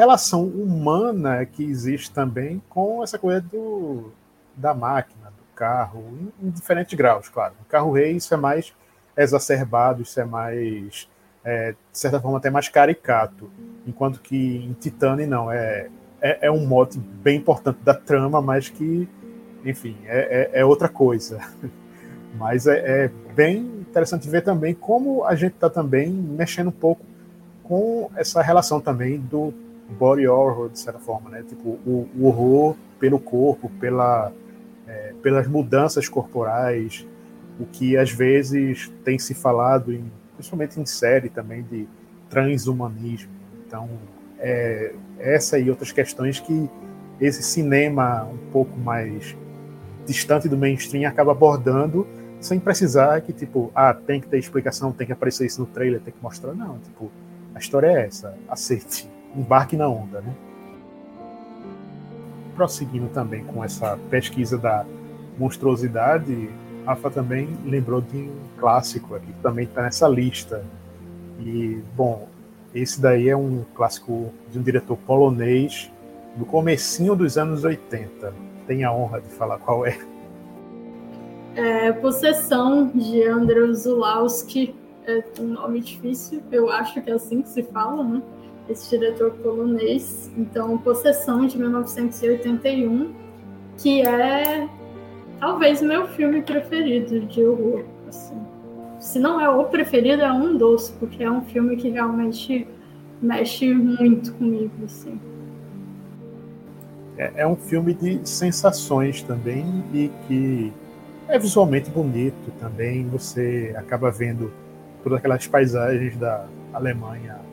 [0.00, 4.10] relação humana que existe também com essa coisa do,
[4.56, 6.02] da máquina, do carro,
[6.40, 7.52] em, em diferentes graus, claro.
[7.58, 8.72] No carro rei isso é mais
[9.14, 11.06] exacerbado, isso é mais
[11.44, 13.50] é, de certa forma até mais caricato,
[13.86, 15.88] enquanto que em Titane não, é,
[16.22, 19.06] é, é um mote bem importante da trama, mas que,
[19.62, 21.40] enfim, é, é, é outra coisa.
[22.38, 27.04] Mas é, é, bem interessante ver também como a gente está também mexendo um pouco
[27.64, 29.52] com essa relação também do
[29.94, 31.44] body horror, de certa forma, né?
[31.46, 34.32] Tipo, o, o horror pelo corpo, pela,
[34.86, 37.06] é, pelas mudanças corporais,
[37.58, 40.10] o que às vezes tem se falado em
[40.40, 41.86] principalmente em série também de
[42.30, 43.30] transhumanismo.
[43.66, 43.88] Então,
[44.38, 46.68] é, essa e outras questões que
[47.20, 49.36] esse cinema um pouco mais
[50.06, 52.06] distante do mainstream acaba abordando
[52.40, 56.00] sem precisar que, tipo, ah, tem que ter explicação, tem que aparecer isso no trailer,
[56.00, 56.54] tem que mostrar.
[56.54, 57.10] Não, tipo,
[57.54, 60.34] a história é essa, aceite, embarque na onda, né?
[62.54, 64.84] Prosseguindo também com essa pesquisa da
[65.38, 66.50] monstruosidade,
[66.84, 70.64] Rafa também lembrou de um clássico aqui, que também está nessa lista.
[71.38, 72.28] E, bom,
[72.74, 75.90] esse daí é um clássico de um diretor polonês
[76.36, 78.32] do comecinho dos anos 80.
[78.66, 79.98] Tem a honra de falar qual é.
[81.56, 84.74] É Possessão, de Andrzej Zulawski.
[85.06, 88.22] É um nome difícil, eu acho que é assim que se fala, né?
[88.70, 90.30] Esse diretor polonês.
[90.36, 93.12] Então, Possessão, de 1981,
[93.76, 94.68] que é
[95.40, 97.84] talvez meu filme preferido de horror.
[98.08, 98.40] Assim.
[99.00, 102.66] Se não é o preferido, é um dos, porque é um filme que realmente
[103.20, 104.72] mexe muito comigo.
[104.84, 105.18] Assim.
[107.18, 110.72] É, é um filme de sensações também e que
[111.28, 113.08] é visualmente bonito também.
[113.08, 114.52] Você acaba vendo
[115.02, 117.49] todas aquelas paisagens da Alemanha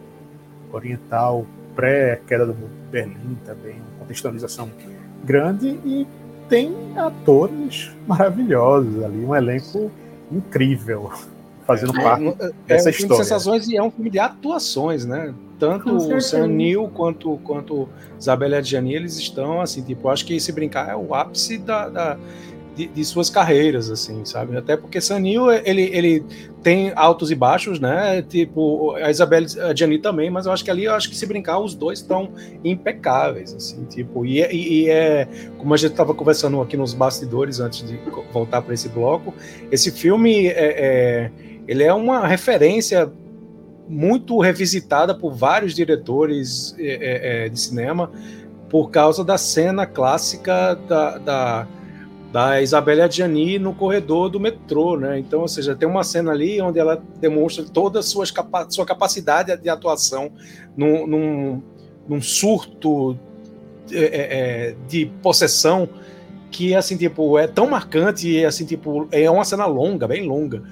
[0.72, 1.46] oriental,
[1.76, 2.56] pré-queda do
[2.92, 4.70] Berlim também, contextualização
[5.24, 6.08] grande e
[6.50, 9.92] tem atores maravilhosos ali, um elenco
[10.32, 11.12] incrível
[11.68, 13.24] fazendo é, parte é, dessa é um história.
[13.24, 15.34] de sensações e é um filme de atuações, né?
[15.60, 17.90] Tanto o Sam Neill quanto, quanto
[18.20, 22.18] Isabelle Adjani, eles estão, assim, tipo, acho que se brincar é o ápice da, da
[22.78, 24.56] de, de, suas carreiras, assim, sabe?
[24.56, 26.24] Até porque Sanil, ele, ele
[26.62, 28.22] tem altos e baixos, né?
[28.22, 31.58] Tipo, a Isabelle Gianni também, mas eu acho que ali, eu acho que se brincar,
[31.60, 32.30] os dois estão
[32.64, 37.60] impecáveis, assim, tipo, e, e, e é, como a gente estava conversando aqui nos bastidores
[37.60, 38.00] antes de
[38.32, 39.34] voltar para esse bloco,
[39.72, 41.32] esse filme, é, é,
[41.68, 43.12] ele é uma referência
[43.90, 48.12] muito revisitada por vários diretores é, é, é de cinema,
[48.70, 51.68] por causa da cena clássica da, da
[52.32, 55.20] da Isabelle Adjani no corredor do metrô, né?
[55.20, 58.86] Então, ou seja, tem uma cena ali onde ela demonstra toda a suas capa sua
[58.86, 60.32] capacidade de atuação
[60.76, 61.62] num, num,
[62.08, 63.18] num surto
[63.92, 64.08] é, é,
[64.70, 65.88] é, de possessão
[66.52, 70.64] que, assim, tipo, é tão marcante e, assim, tipo, é uma cena longa, bem longa,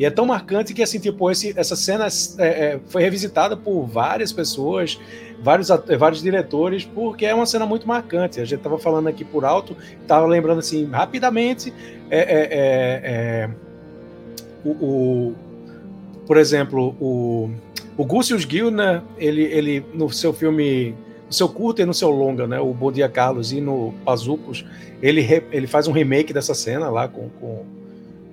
[0.00, 2.06] e é tão marcante que, assim, tipo, esse, essa cena
[2.38, 4.98] é, é, foi revisitada por várias pessoas,
[5.42, 8.40] vários, vários diretores, porque é uma cena muito marcante.
[8.40, 11.70] A gente estava falando aqui por alto, estava lembrando, assim, rapidamente,
[12.08, 13.50] é, é, é, é
[14.64, 15.34] o, o,
[16.26, 17.50] por exemplo, o,
[17.94, 20.94] o Gúcio Gilner, ele, ele, no seu filme
[21.26, 22.58] no seu curto e no seu longa, né?
[22.58, 24.64] O Bom Dia Carlos e no Pazucos,
[25.02, 25.20] ele,
[25.52, 27.79] ele faz um remake dessa cena lá com, com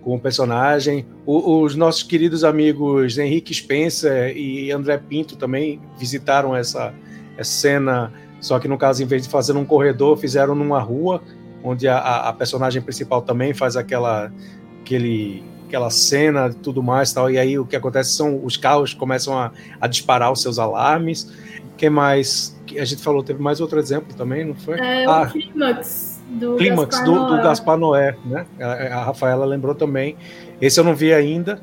[0.08, 1.06] com o personagem.
[1.26, 6.94] O, os nossos queridos amigos Henrique Spencer e André Pinto também visitaram essa,
[7.38, 11.22] essa cena Só que no caso, em vez de fazer num corredor, fizeram numa rua,
[11.62, 14.32] onde a, a personagem principal também faz aquela,
[14.80, 17.30] aquele, aquela cena e tudo mais tal.
[17.30, 19.52] E aí o que acontece são os carros começam a,
[19.82, 21.30] a disparar os seus alarmes.
[21.76, 22.58] que mais?
[22.80, 24.80] A gente falou, teve mais outro exemplo também, não foi?
[24.80, 28.46] É ah, o Clímax do Clímax Gaspar do, do Gaspar Noé, né?
[28.60, 30.18] A, a Rafaela lembrou também.
[30.62, 31.62] Esse eu não vi ainda,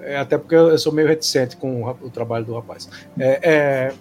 [0.00, 2.88] é, até porque eu sou meio reticente com o, o trabalho do rapaz.
[3.18, 3.92] É, é...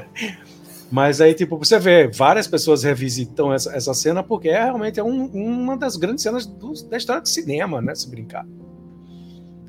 [0.90, 5.04] Mas aí, tipo, você vê, várias pessoas revisitam essa, essa cena porque é realmente é
[5.04, 7.94] um, uma das grandes cenas do, da história do cinema, né?
[7.94, 8.44] Se brincar.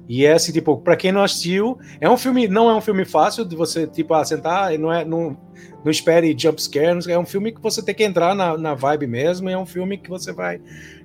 [0.07, 3.05] E é assim, tipo, pra quem não assistiu, é um filme, não é um filme
[3.05, 5.37] fácil de você, tipo, assentar, não é, não,
[5.83, 9.07] não espere jump scare, é um filme que você tem que entrar na, na vibe
[9.07, 10.59] mesmo, é um filme que você vai.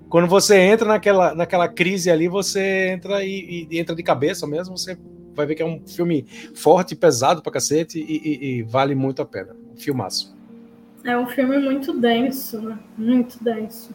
[0.08, 4.76] Quando você entra naquela, naquela crise ali, você entra e, e entra de cabeça mesmo,
[4.76, 4.96] você
[5.34, 6.24] vai ver que é um filme
[6.54, 9.54] forte, pesado pra cacete e, e, e vale muito a pena.
[9.76, 10.34] Filmaço.
[11.04, 12.78] É um filme muito denso, né?
[12.96, 13.94] Muito denso.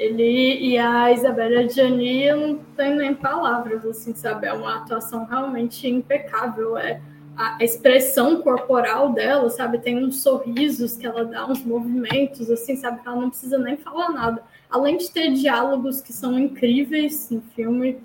[0.00, 4.46] Ele e a Isabela Gianni, eu não tenho nem palavras, assim, sabe?
[4.46, 6.78] É uma atuação realmente impecável.
[6.78, 7.02] É
[7.36, 9.78] a expressão corporal dela, sabe?
[9.78, 13.02] Tem uns sorrisos que ela dá, uns movimentos, assim, sabe?
[13.02, 14.42] Que ela não precisa nem falar nada.
[14.70, 17.98] Além de ter diálogos que são incríveis no filme,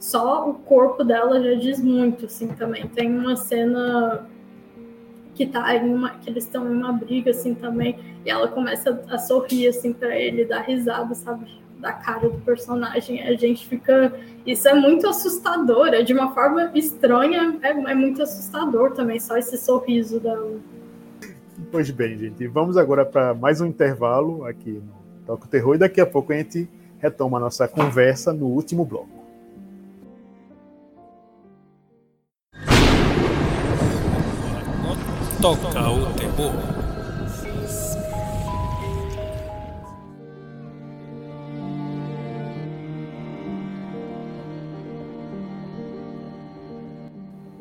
[0.00, 2.88] só o corpo dela já diz muito, assim, também.
[2.88, 4.26] Tem uma cena
[5.34, 9.02] que tá em uma, que eles estão em uma briga assim também, e ela começa
[9.08, 11.46] a sorrir assim para ele, dar risada, sabe,
[11.78, 13.22] da cara do personagem.
[13.22, 14.12] A gente fica,
[14.46, 19.36] isso é muito assustador, é de uma forma estranha, é, é muito assustador também, só
[19.36, 20.58] esse sorriso dela.
[21.70, 25.02] Pois bem, gente, vamos agora para mais um intervalo aqui no
[25.34, 26.68] o Terror e daqui a pouco a gente
[26.98, 29.21] retoma a nossa conversa no último bloco.
[35.42, 36.52] Toca o terror.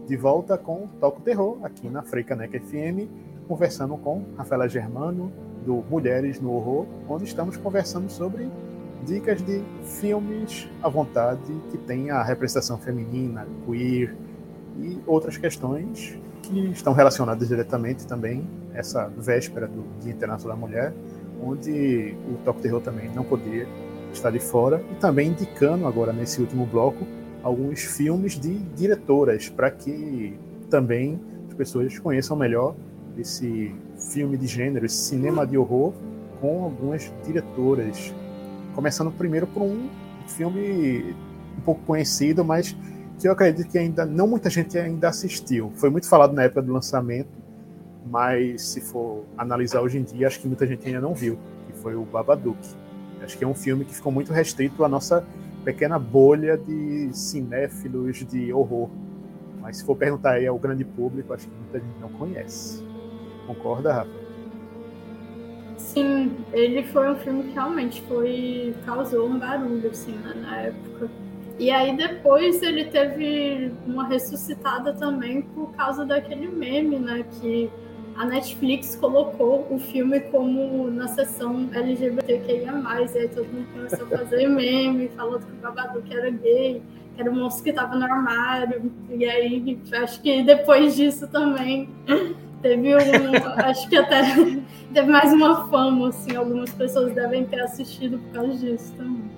[0.07, 3.09] De volta com Toca o Terror, aqui na Freicaneca FM,
[3.47, 5.31] conversando com Rafaela Germano,
[5.65, 8.47] do Mulheres no Horror, onde estamos conversando sobre
[9.07, 14.15] dicas de filmes à vontade que tem a representação feminina, queer
[14.79, 20.93] e outras questões que estão relacionadas diretamente também essa véspera do Dia Internacional da Mulher,
[21.41, 23.67] onde o Toque Terror também não poderia
[24.13, 27.05] estar de fora, e também indicando agora nesse último bloco
[27.43, 30.37] alguns filmes de diretoras, para que
[30.69, 32.75] também as pessoas conheçam melhor
[33.17, 33.73] esse
[34.11, 35.93] filme de gênero, esse cinema de horror,
[36.39, 38.13] com algumas diretoras.
[38.73, 39.89] Começando primeiro por um
[40.27, 41.15] filme
[41.57, 42.75] um pouco conhecido, mas
[43.21, 45.71] que eu acredito que ainda não muita gente ainda assistiu.
[45.75, 47.29] Foi muito falado na época do lançamento,
[48.05, 51.73] mas se for analisar hoje em dia, acho que muita gente ainda não viu, que
[51.73, 52.57] foi o Babadook.
[53.21, 55.23] Acho que é um filme que ficou muito restrito à nossa
[55.63, 58.89] pequena bolha de cinéfilos de horror.
[59.61, 62.83] Mas se for perguntar aí ao grande público, acho que muita gente não conhece.
[63.45, 64.21] Concorda, Rafa?
[65.77, 71.09] Sim, ele foi um filme que realmente foi causou um barulho assim né, na época.
[71.61, 77.23] E aí depois ele teve uma ressuscitada também por causa daquele meme, né?
[77.39, 77.69] Que
[78.15, 82.73] a Netflix colocou o filme como na seção LGBTQIA+,
[83.13, 86.81] e aí todo mundo começou a fazer meme, falando que o Babadook era gay,
[87.15, 91.87] que era um monstro que tava no armário, e aí acho que depois disso também
[92.63, 92.99] teve um,
[93.57, 94.23] acho que até
[94.91, 99.30] teve mais uma fama, assim, algumas pessoas devem ter assistido por causa disso também.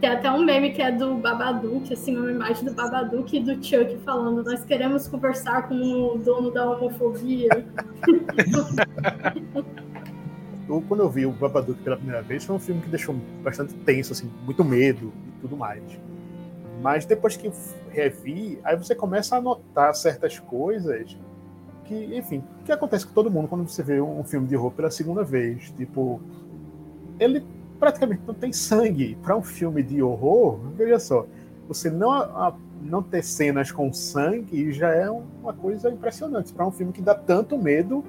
[0.00, 3.52] Tem até um meme que é do Babadook, assim, uma imagem do Babadook e do
[3.62, 7.48] Chuck falando: Nós queremos conversar com o dono da homofobia.
[10.88, 14.12] quando eu vi o Babadook pela primeira vez, foi um filme que deixou bastante tenso,
[14.12, 15.82] assim, muito medo e tudo mais.
[16.80, 17.50] Mas depois que
[17.90, 21.16] revi, aí você começa a notar certas coisas
[21.84, 24.90] que, enfim, que acontece com todo mundo quando você vê um filme de horror pela
[24.90, 25.70] segunda vez.
[25.76, 26.20] Tipo,
[27.18, 27.44] ele
[27.80, 30.60] praticamente não tem sangue para um filme de horror.
[30.76, 31.26] Veja só,
[31.66, 36.52] você não, a, não ter cenas com sangue já é uma coisa impressionante.
[36.52, 38.04] Para um filme que dá tanto medo,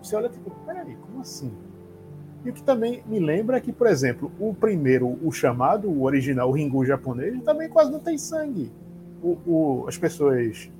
[0.00, 1.52] você olha tipo, peraí, como assim?
[2.44, 6.04] E o que também me lembra é que, por exemplo, o primeiro, o chamado, o
[6.04, 8.70] original, o Ringu japonês, também quase não tem sangue.
[9.20, 10.70] O, o, as pessoas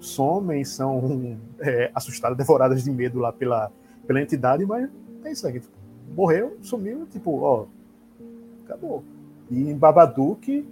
[0.00, 3.70] somem, são é, assustadas, devoradas de medo lá pela,
[4.04, 5.60] pela entidade, mas não tem sangue.
[5.60, 5.76] Tipo,
[6.16, 7.66] morreu, sumiu, tipo, ó,
[8.72, 9.04] acabou.
[9.50, 10.66] E em Babadook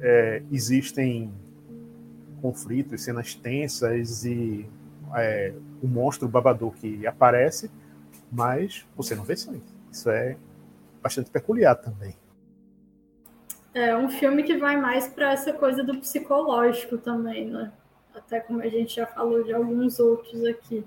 [0.00, 1.32] é, existem
[2.40, 4.66] conflitos, cenas tensas e
[5.14, 7.70] é, o monstro Babadook aparece,
[8.30, 9.62] mas você não vê sangue.
[9.90, 10.36] Isso é
[11.02, 12.14] bastante peculiar também.
[13.72, 17.72] É um filme que vai mais para essa coisa do psicológico também, né?
[18.14, 20.84] Até como a gente já falou de alguns outros aqui.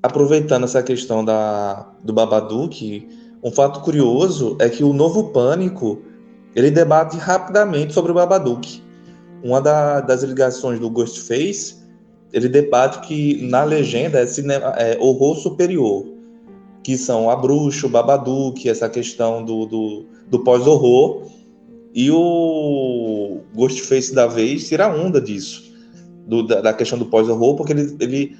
[0.00, 3.08] Aproveitando essa questão da, do Babadook,
[3.42, 6.02] um fato curioso é que o novo Pânico
[6.54, 8.82] ele debate rapidamente sobre o Babadook.
[9.44, 11.76] Uma da, das ligações do Ghostface,
[12.32, 16.04] ele debate que na legenda é, cinema, é horror superior,
[16.82, 21.28] que são a bruxa, o Babadook, essa questão do, do, do pós-horror,
[21.94, 25.72] e o Ghostface da vez tira onda disso,
[26.26, 28.36] do, da, da, questão do pós-horror, porque ele, ele,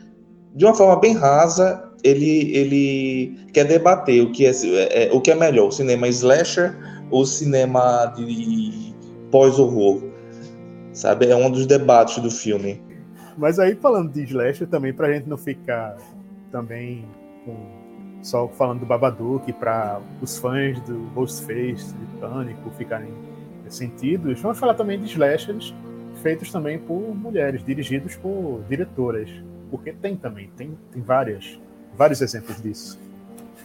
[0.54, 4.52] de uma forma bem rasa, ele, ele quer debater o que é,
[4.90, 6.76] é, o que é melhor, o cinema slasher
[7.10, 8.94] ou o cinema de
[9.30, 10.02] pós-horror.
[10.92, 11.26] Sabe?
[11.26, 12.82] É um dos debates do filme.
[13.36, 15.96] Mas aí, falando de slasher, também, pra gente não ficar
[16.50, 17.04] também
[17.44, 17.56] com,
[18.22, 23.12] só falando do Babadook, para os fãs do Ghostface, de Pânico, ficarem
[23.68, 25.74] sentidos, vamos falar também de slashers
[26.22, 29.30] feitos também por mulheres, dirigidos por diretoras.
[29.70, 31.60] Porque tem também, tem, tem várias
[31.98, 32.98] vários exemplos disso.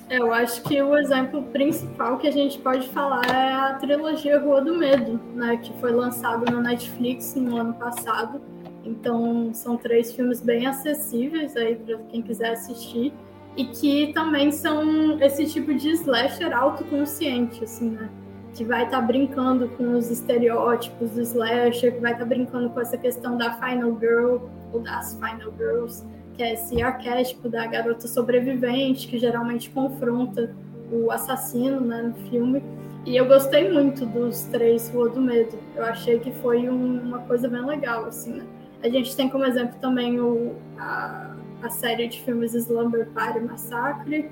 [0.10, 4.62] Eu acho que o exemplo principal que a gente pode falar é a trilogia Rua
[4.62, 8.42] do Medo, né, que foi lançado na Netflix no ano passado.
[8.84, 13.14] Então, são três filmes bem acessíveis aí para quem quiser assistir
[13.56, 18.10] e que também são esse tipo de slasher autoconsciente, assim, né?
[18.54, 22.70] Que vai estar tá brincando com os estereótipos do slasher, que vai estar tá brincando
[22.72, 24.38] com essa questão da final girl
[24.74, 26.04] ou das final girls
[26.36, 30.56] que é esse arquétipo da garota sobrevivente, que geralmente confronta
[30.92, 32.64] o assassino né, no filme.
[33.06, 35.58] E eu gostei muito dos três Rua do Medo.
[35.76, 38.46] Eu achei que foi um, uma coisa bem legal, assim, né?
[38.82, 44.30] A gente tem como exemplo também o, a, a série de filmes Slumber Party Massacre,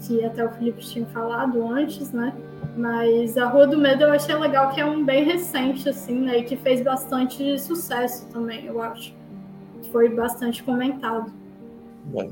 [0.00, 2.34] que até o Felipe tinha falado antes, né?
[2.76, 6.38] Mas a Rua do Medo eu achei legal que é um bem recente, assim, né?
[6.38, 9.14] E que fez bastante sucesso também, eu acho
[9.92, 11.32] foi bastante comentado.
[12.06, 12.30] Bom.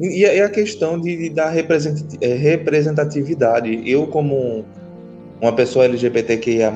[0.00, 1.52] E, a questão de, de da
[2.20, 3.88] é, representatividade.
[3.88, 4.64] Eu, como
[5.40, 6.72] uma pessoa LGBTQIA,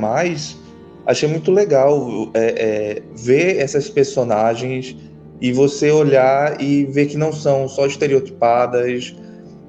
[1.07, 4.97] achei muito legal é, é, ver essas personagens
[5.41, 9.17] e você olhar e ver que não são só estereotipadas,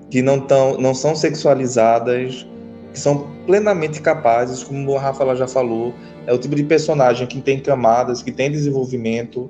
[0.09, 2.45] que não, tão, não são sexualizadas,
[2.91, 5.93] que são plenamente capazes, como a Rafa já falou,
[6.25, 9.49] é o tipo de personagem que tem camadas, que tem desenvolvimento,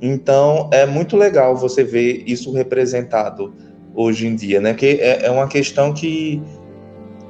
[0.00, 3.52] então, é muito legal você ver isso representado
[3.94, 4.74] hoje em dia, né?
[4.74, 6.40] Que é, é uma questão que,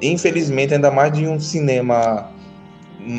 [0.02, 2.30] infelizmente, ainda mais de um cinema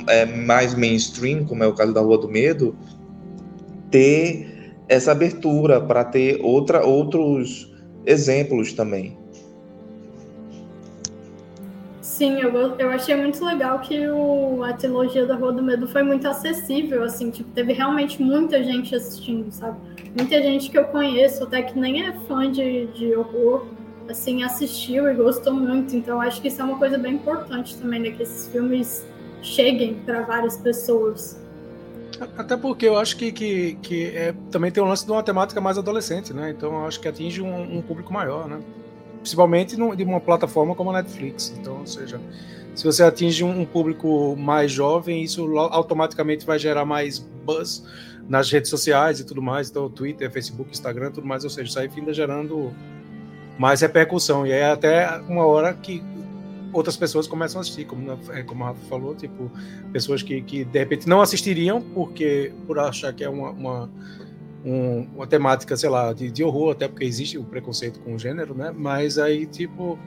[0.07, 2.75] é, mais mainstream, como é o caso da Rua do Medo,
[3.89, 7.71] ter essa abertura para ter outra, outros
[8.05, 9.18] exemplos também.
[12.19, 16.03] Sim, eu, eu achei muito legal que o, a trilogia da Rua do Medo foi
[16.03, 19.77] muito acessível, assim, tipo, teve realmente muita gente assistindo, sabe?
[20.17, 23.67] Muita gente que eu conheço, até que nem é fã de, de horror,
[24.09, 25.95] assim, assistiu e gostou muito.
[25.95, 28.11] Então, acho que isso é uma coisa bem importante também, né?
[28.11, 29.07] Que esses filmes
[29.41, 31.41] cheguem para várias pessoas.
[32.37, 35.61] Até porque eu acho que, que, que é, também tem um lance de uma temática
[35.61, 36.49] mais adolescente, né?
[36.49, 38.59] Então eu acho que atinge um, um público maior, né?
[39.19, 41.53] Principalmente de uma plataforma como a Netflix.
[41.57, 42.19] Então, ou seja,
[42.75, 47.83] se você atinge um, público mais jovem, isso automaticamente vai gerar mais buzz
[48.27, 51.79] nas redes sociais e tudo mais, então Twitter, Facebook, Instagram, tudo mais, ou seja, isso
[51.79, 52.71] aí finda gerando
[53.57, 54.45] mais repercussão.
[54.45, 56.03] E aí até uma hora que
[56.71, 59.51] outras pessoas começam a assistir, como, é, como a Rafa falou, tipo,
[59.91, 63.89] pessoas que, que de repente não assistiriam porque por achar que é uma, uma
[64.65, 68.19] um, uma temática, sei lá, de, de, horror, até porque existe o preconceito com o
[68.19, 68.73] gênero, né?
[68.75, 69.97] Mas aí, tipo,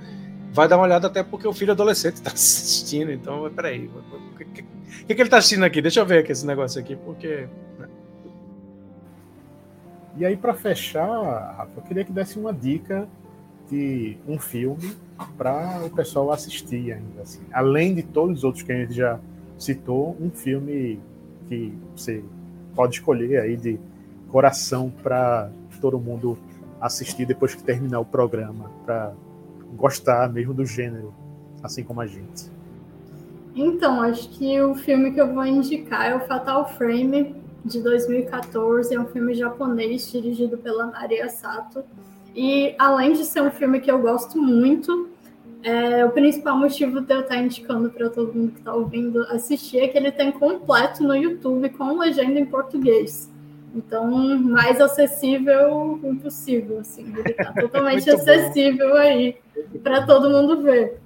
[0.52, 4.44] vai dar uma olhada até porque o filho adolescente está assistindo, então, peraí, o que,
[4.44, 4.62] que,
[5.06, 5.80] que, ele está assistindo aqui?
[5.80, 7.48] Deixa eu ver aqui esse negócio aqui, porque...
[7.78, 7.88] Né?
[10.16, 11.08] E aí, para fechar,
[11.56, 13.08] Rafa, eu queria que desse uma dica
[13.70, 14.94] de um filme
[15.38, 17.40] para o pessoal assistir ainda, assim.
[17.52, 19.18] Além de todos os outros que a gente já
[19.56, 21.00] citou, um filme
[21.48, 22.22] que você
[22.74, 23.78] pode escolher aí de
[24.32, 26.38] coração para todo mundo
[26.80, 29.12] assistir depois que terminar o programa, para
[29.76, 31.14] gostar mesmo do gênero,
[31.62, 32.50] assim como a gente.
[33.54, 38.94] Então, acho que o filme que eu vou indicar é o Fatal Frame, de 2014.
[38.94, 41.84] É um filme japonês dirigido pela Maria Sato.
[42.34, 45.10] E além de ser um filme que eu gosto muito,
[45.62, 49.78] é, o principal motivo de eu estar indicando para todo mundo que está ouvindo assistir
[49.78, 53.30] é que ele tem completo no YouTube com legenda em português.
[53.74, 57.12] Então, mais acessível impossível, assim.
[57.16, 59.36] Ele tá totalmente acessível aí
[59.82, 61.00] para todo mundo ver.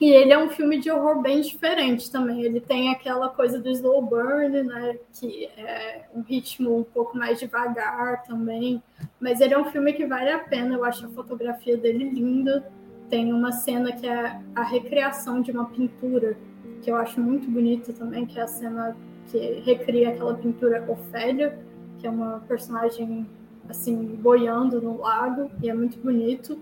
[0.00, 2.42] E ele é um filme de horror bem diferente também.
[2.42, 4.98] Ele tem aquela coisa do slow burn, né?
[5.12, 8.82] Que é um ritmo um pouco mais devagar também.
[9.20, 10.74] Mas ele é um filme que vale a pena.
[10.74, 12.70] Eu acho a fotografia dele linda.
[13.08, 16.36] Tem uma cena que é a recriação de uma pintura,
[16.82, 18.96] que eu acho muito bonita também, que é a cena
[19.30, 21.58] que recria aquela pintura Ofélia,
[21.98, 23.26] que é uma personagem
[23.68, 26.58] assim boiando no lago, e é muito bonito.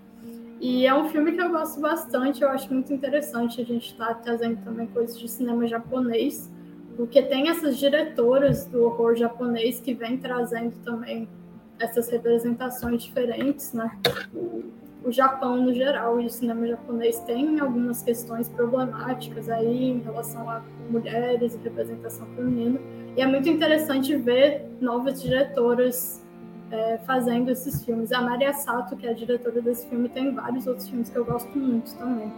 [0.60, 4.06] E é um filme que eu gosto bastante, eu acho muito interessante a gente estar
[4.06, 6.48] tá trazendo também coisas de cinema japonês,
[6.96, 11.28] porque tem essas diretoras do horror japonês que vêm trazendo também
[11.80, 13.98] essas representações diferentes, né?
[15.04, 20.48] O, Japão no geral e o cinema japonês tem algumas questões problemáticas aí em relação
[20.48, 22.80] a mulheres e representação feminina.
[23.16, 26.22] E é muito interessante ver novas diretoras
[26.70, 28.12] é, fazendo esses filmes.
[28.12, 31.24] A Maria Sato, que é a diretora desse filme, tem vários outros filmes que eu
[31.24, 32.32] gosto muito também.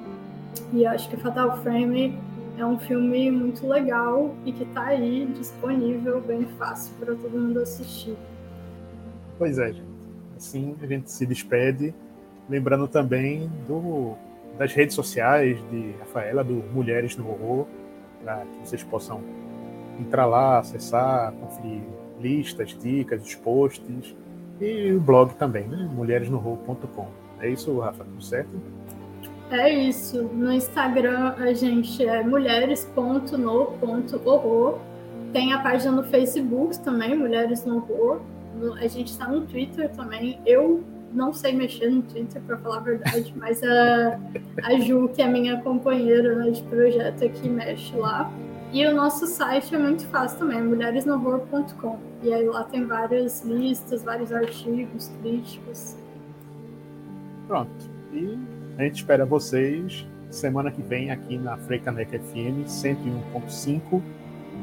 [0.72, 2.18] E acho que Fatal Frame
[2.58, 7.60] é um filme muito legal e que está aí disponível, bem fácil para todo mundo
[7.60, 8.16] assistir.
[9.38, 9.94] Pois é, gente.
[10.36, 11.94] Assim a gente se despede,
[12.48, 14.14] lembrando também do,
[14.58, 17.66] das redes sociais de Rafaela, do Mulheres no Horror,
[18.22, 19.20] para que vocês possam
[19.98, 21.80] entrar lá, acessar, conferir
[22.20, 24.14] listas, dicas, os posts
[24.60, 25.90] e o blog também, né?
[25.92, 27.08] mulheresnorro.com.
[27.40, 28.50] É isso, Rafa, tudo certo?
[29.50, 30.22] É isso.
[30.22, 34.78] No Instagram a gente é mulheres.no.horror.
[35.32, 38.20] Tem a página no Facebook também, Mulheres no Horror.
[38.78, 40.38] A gente está no Twitter também.
[40.46, 40.84] Eu
[41.14, 44.18] não sei mexer no Twitter, para falar a verdade, mas a,
[44.64, 48.30] a Ju, que é minha companheira né, de projeto aqui, mexe lá.
[48.72, 51.98] E o nosso site é muito fácil também, mulheresnohorror.com.
[52.22, 55.96] E aí lá tem várias listas, vários artigos, críticos.
[57.46, 57.70] Pronto.
[58.12, 58.36] E
[58.76, 64.02] a gente espera vocês semana que vem aqui na Freicaneca FM 101.5,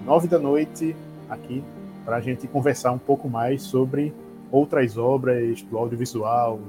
[0.06, 0.96] 9 da noite,
[1.30, 1.64] aqui,
[2.04, 4.14] para a gente conversar um pouco mais sobre
[4.52, 6.60] outras obras do audiovisual,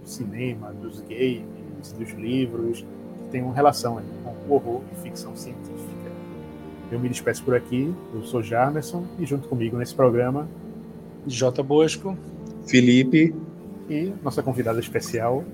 [0.00, 2.80] do cinema, dos games, dos livros,
[3.24, 6.12] que tenham relação aí com horror e ficção científica.
[6.90, 7.92] Eu me despeço por aqui.
[8.14, 10.48] Eu sou Jarmerson e junto comigo nesse programa,
[11.26, 11.62] J.
[11.62, 12.16] Bosco,
[12.66, 13.34] Felipe
[13.88, 15.44] e nossa convidada especial,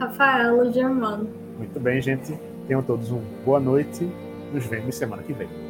[0.00, 1.28] Rafaela Germano.
[1.58, 2.32] Muito bem, gente.
[2.66, 4.08] Tenham todos uma boa noite.
[4.52, 5.69] Nos vemos semana que vem.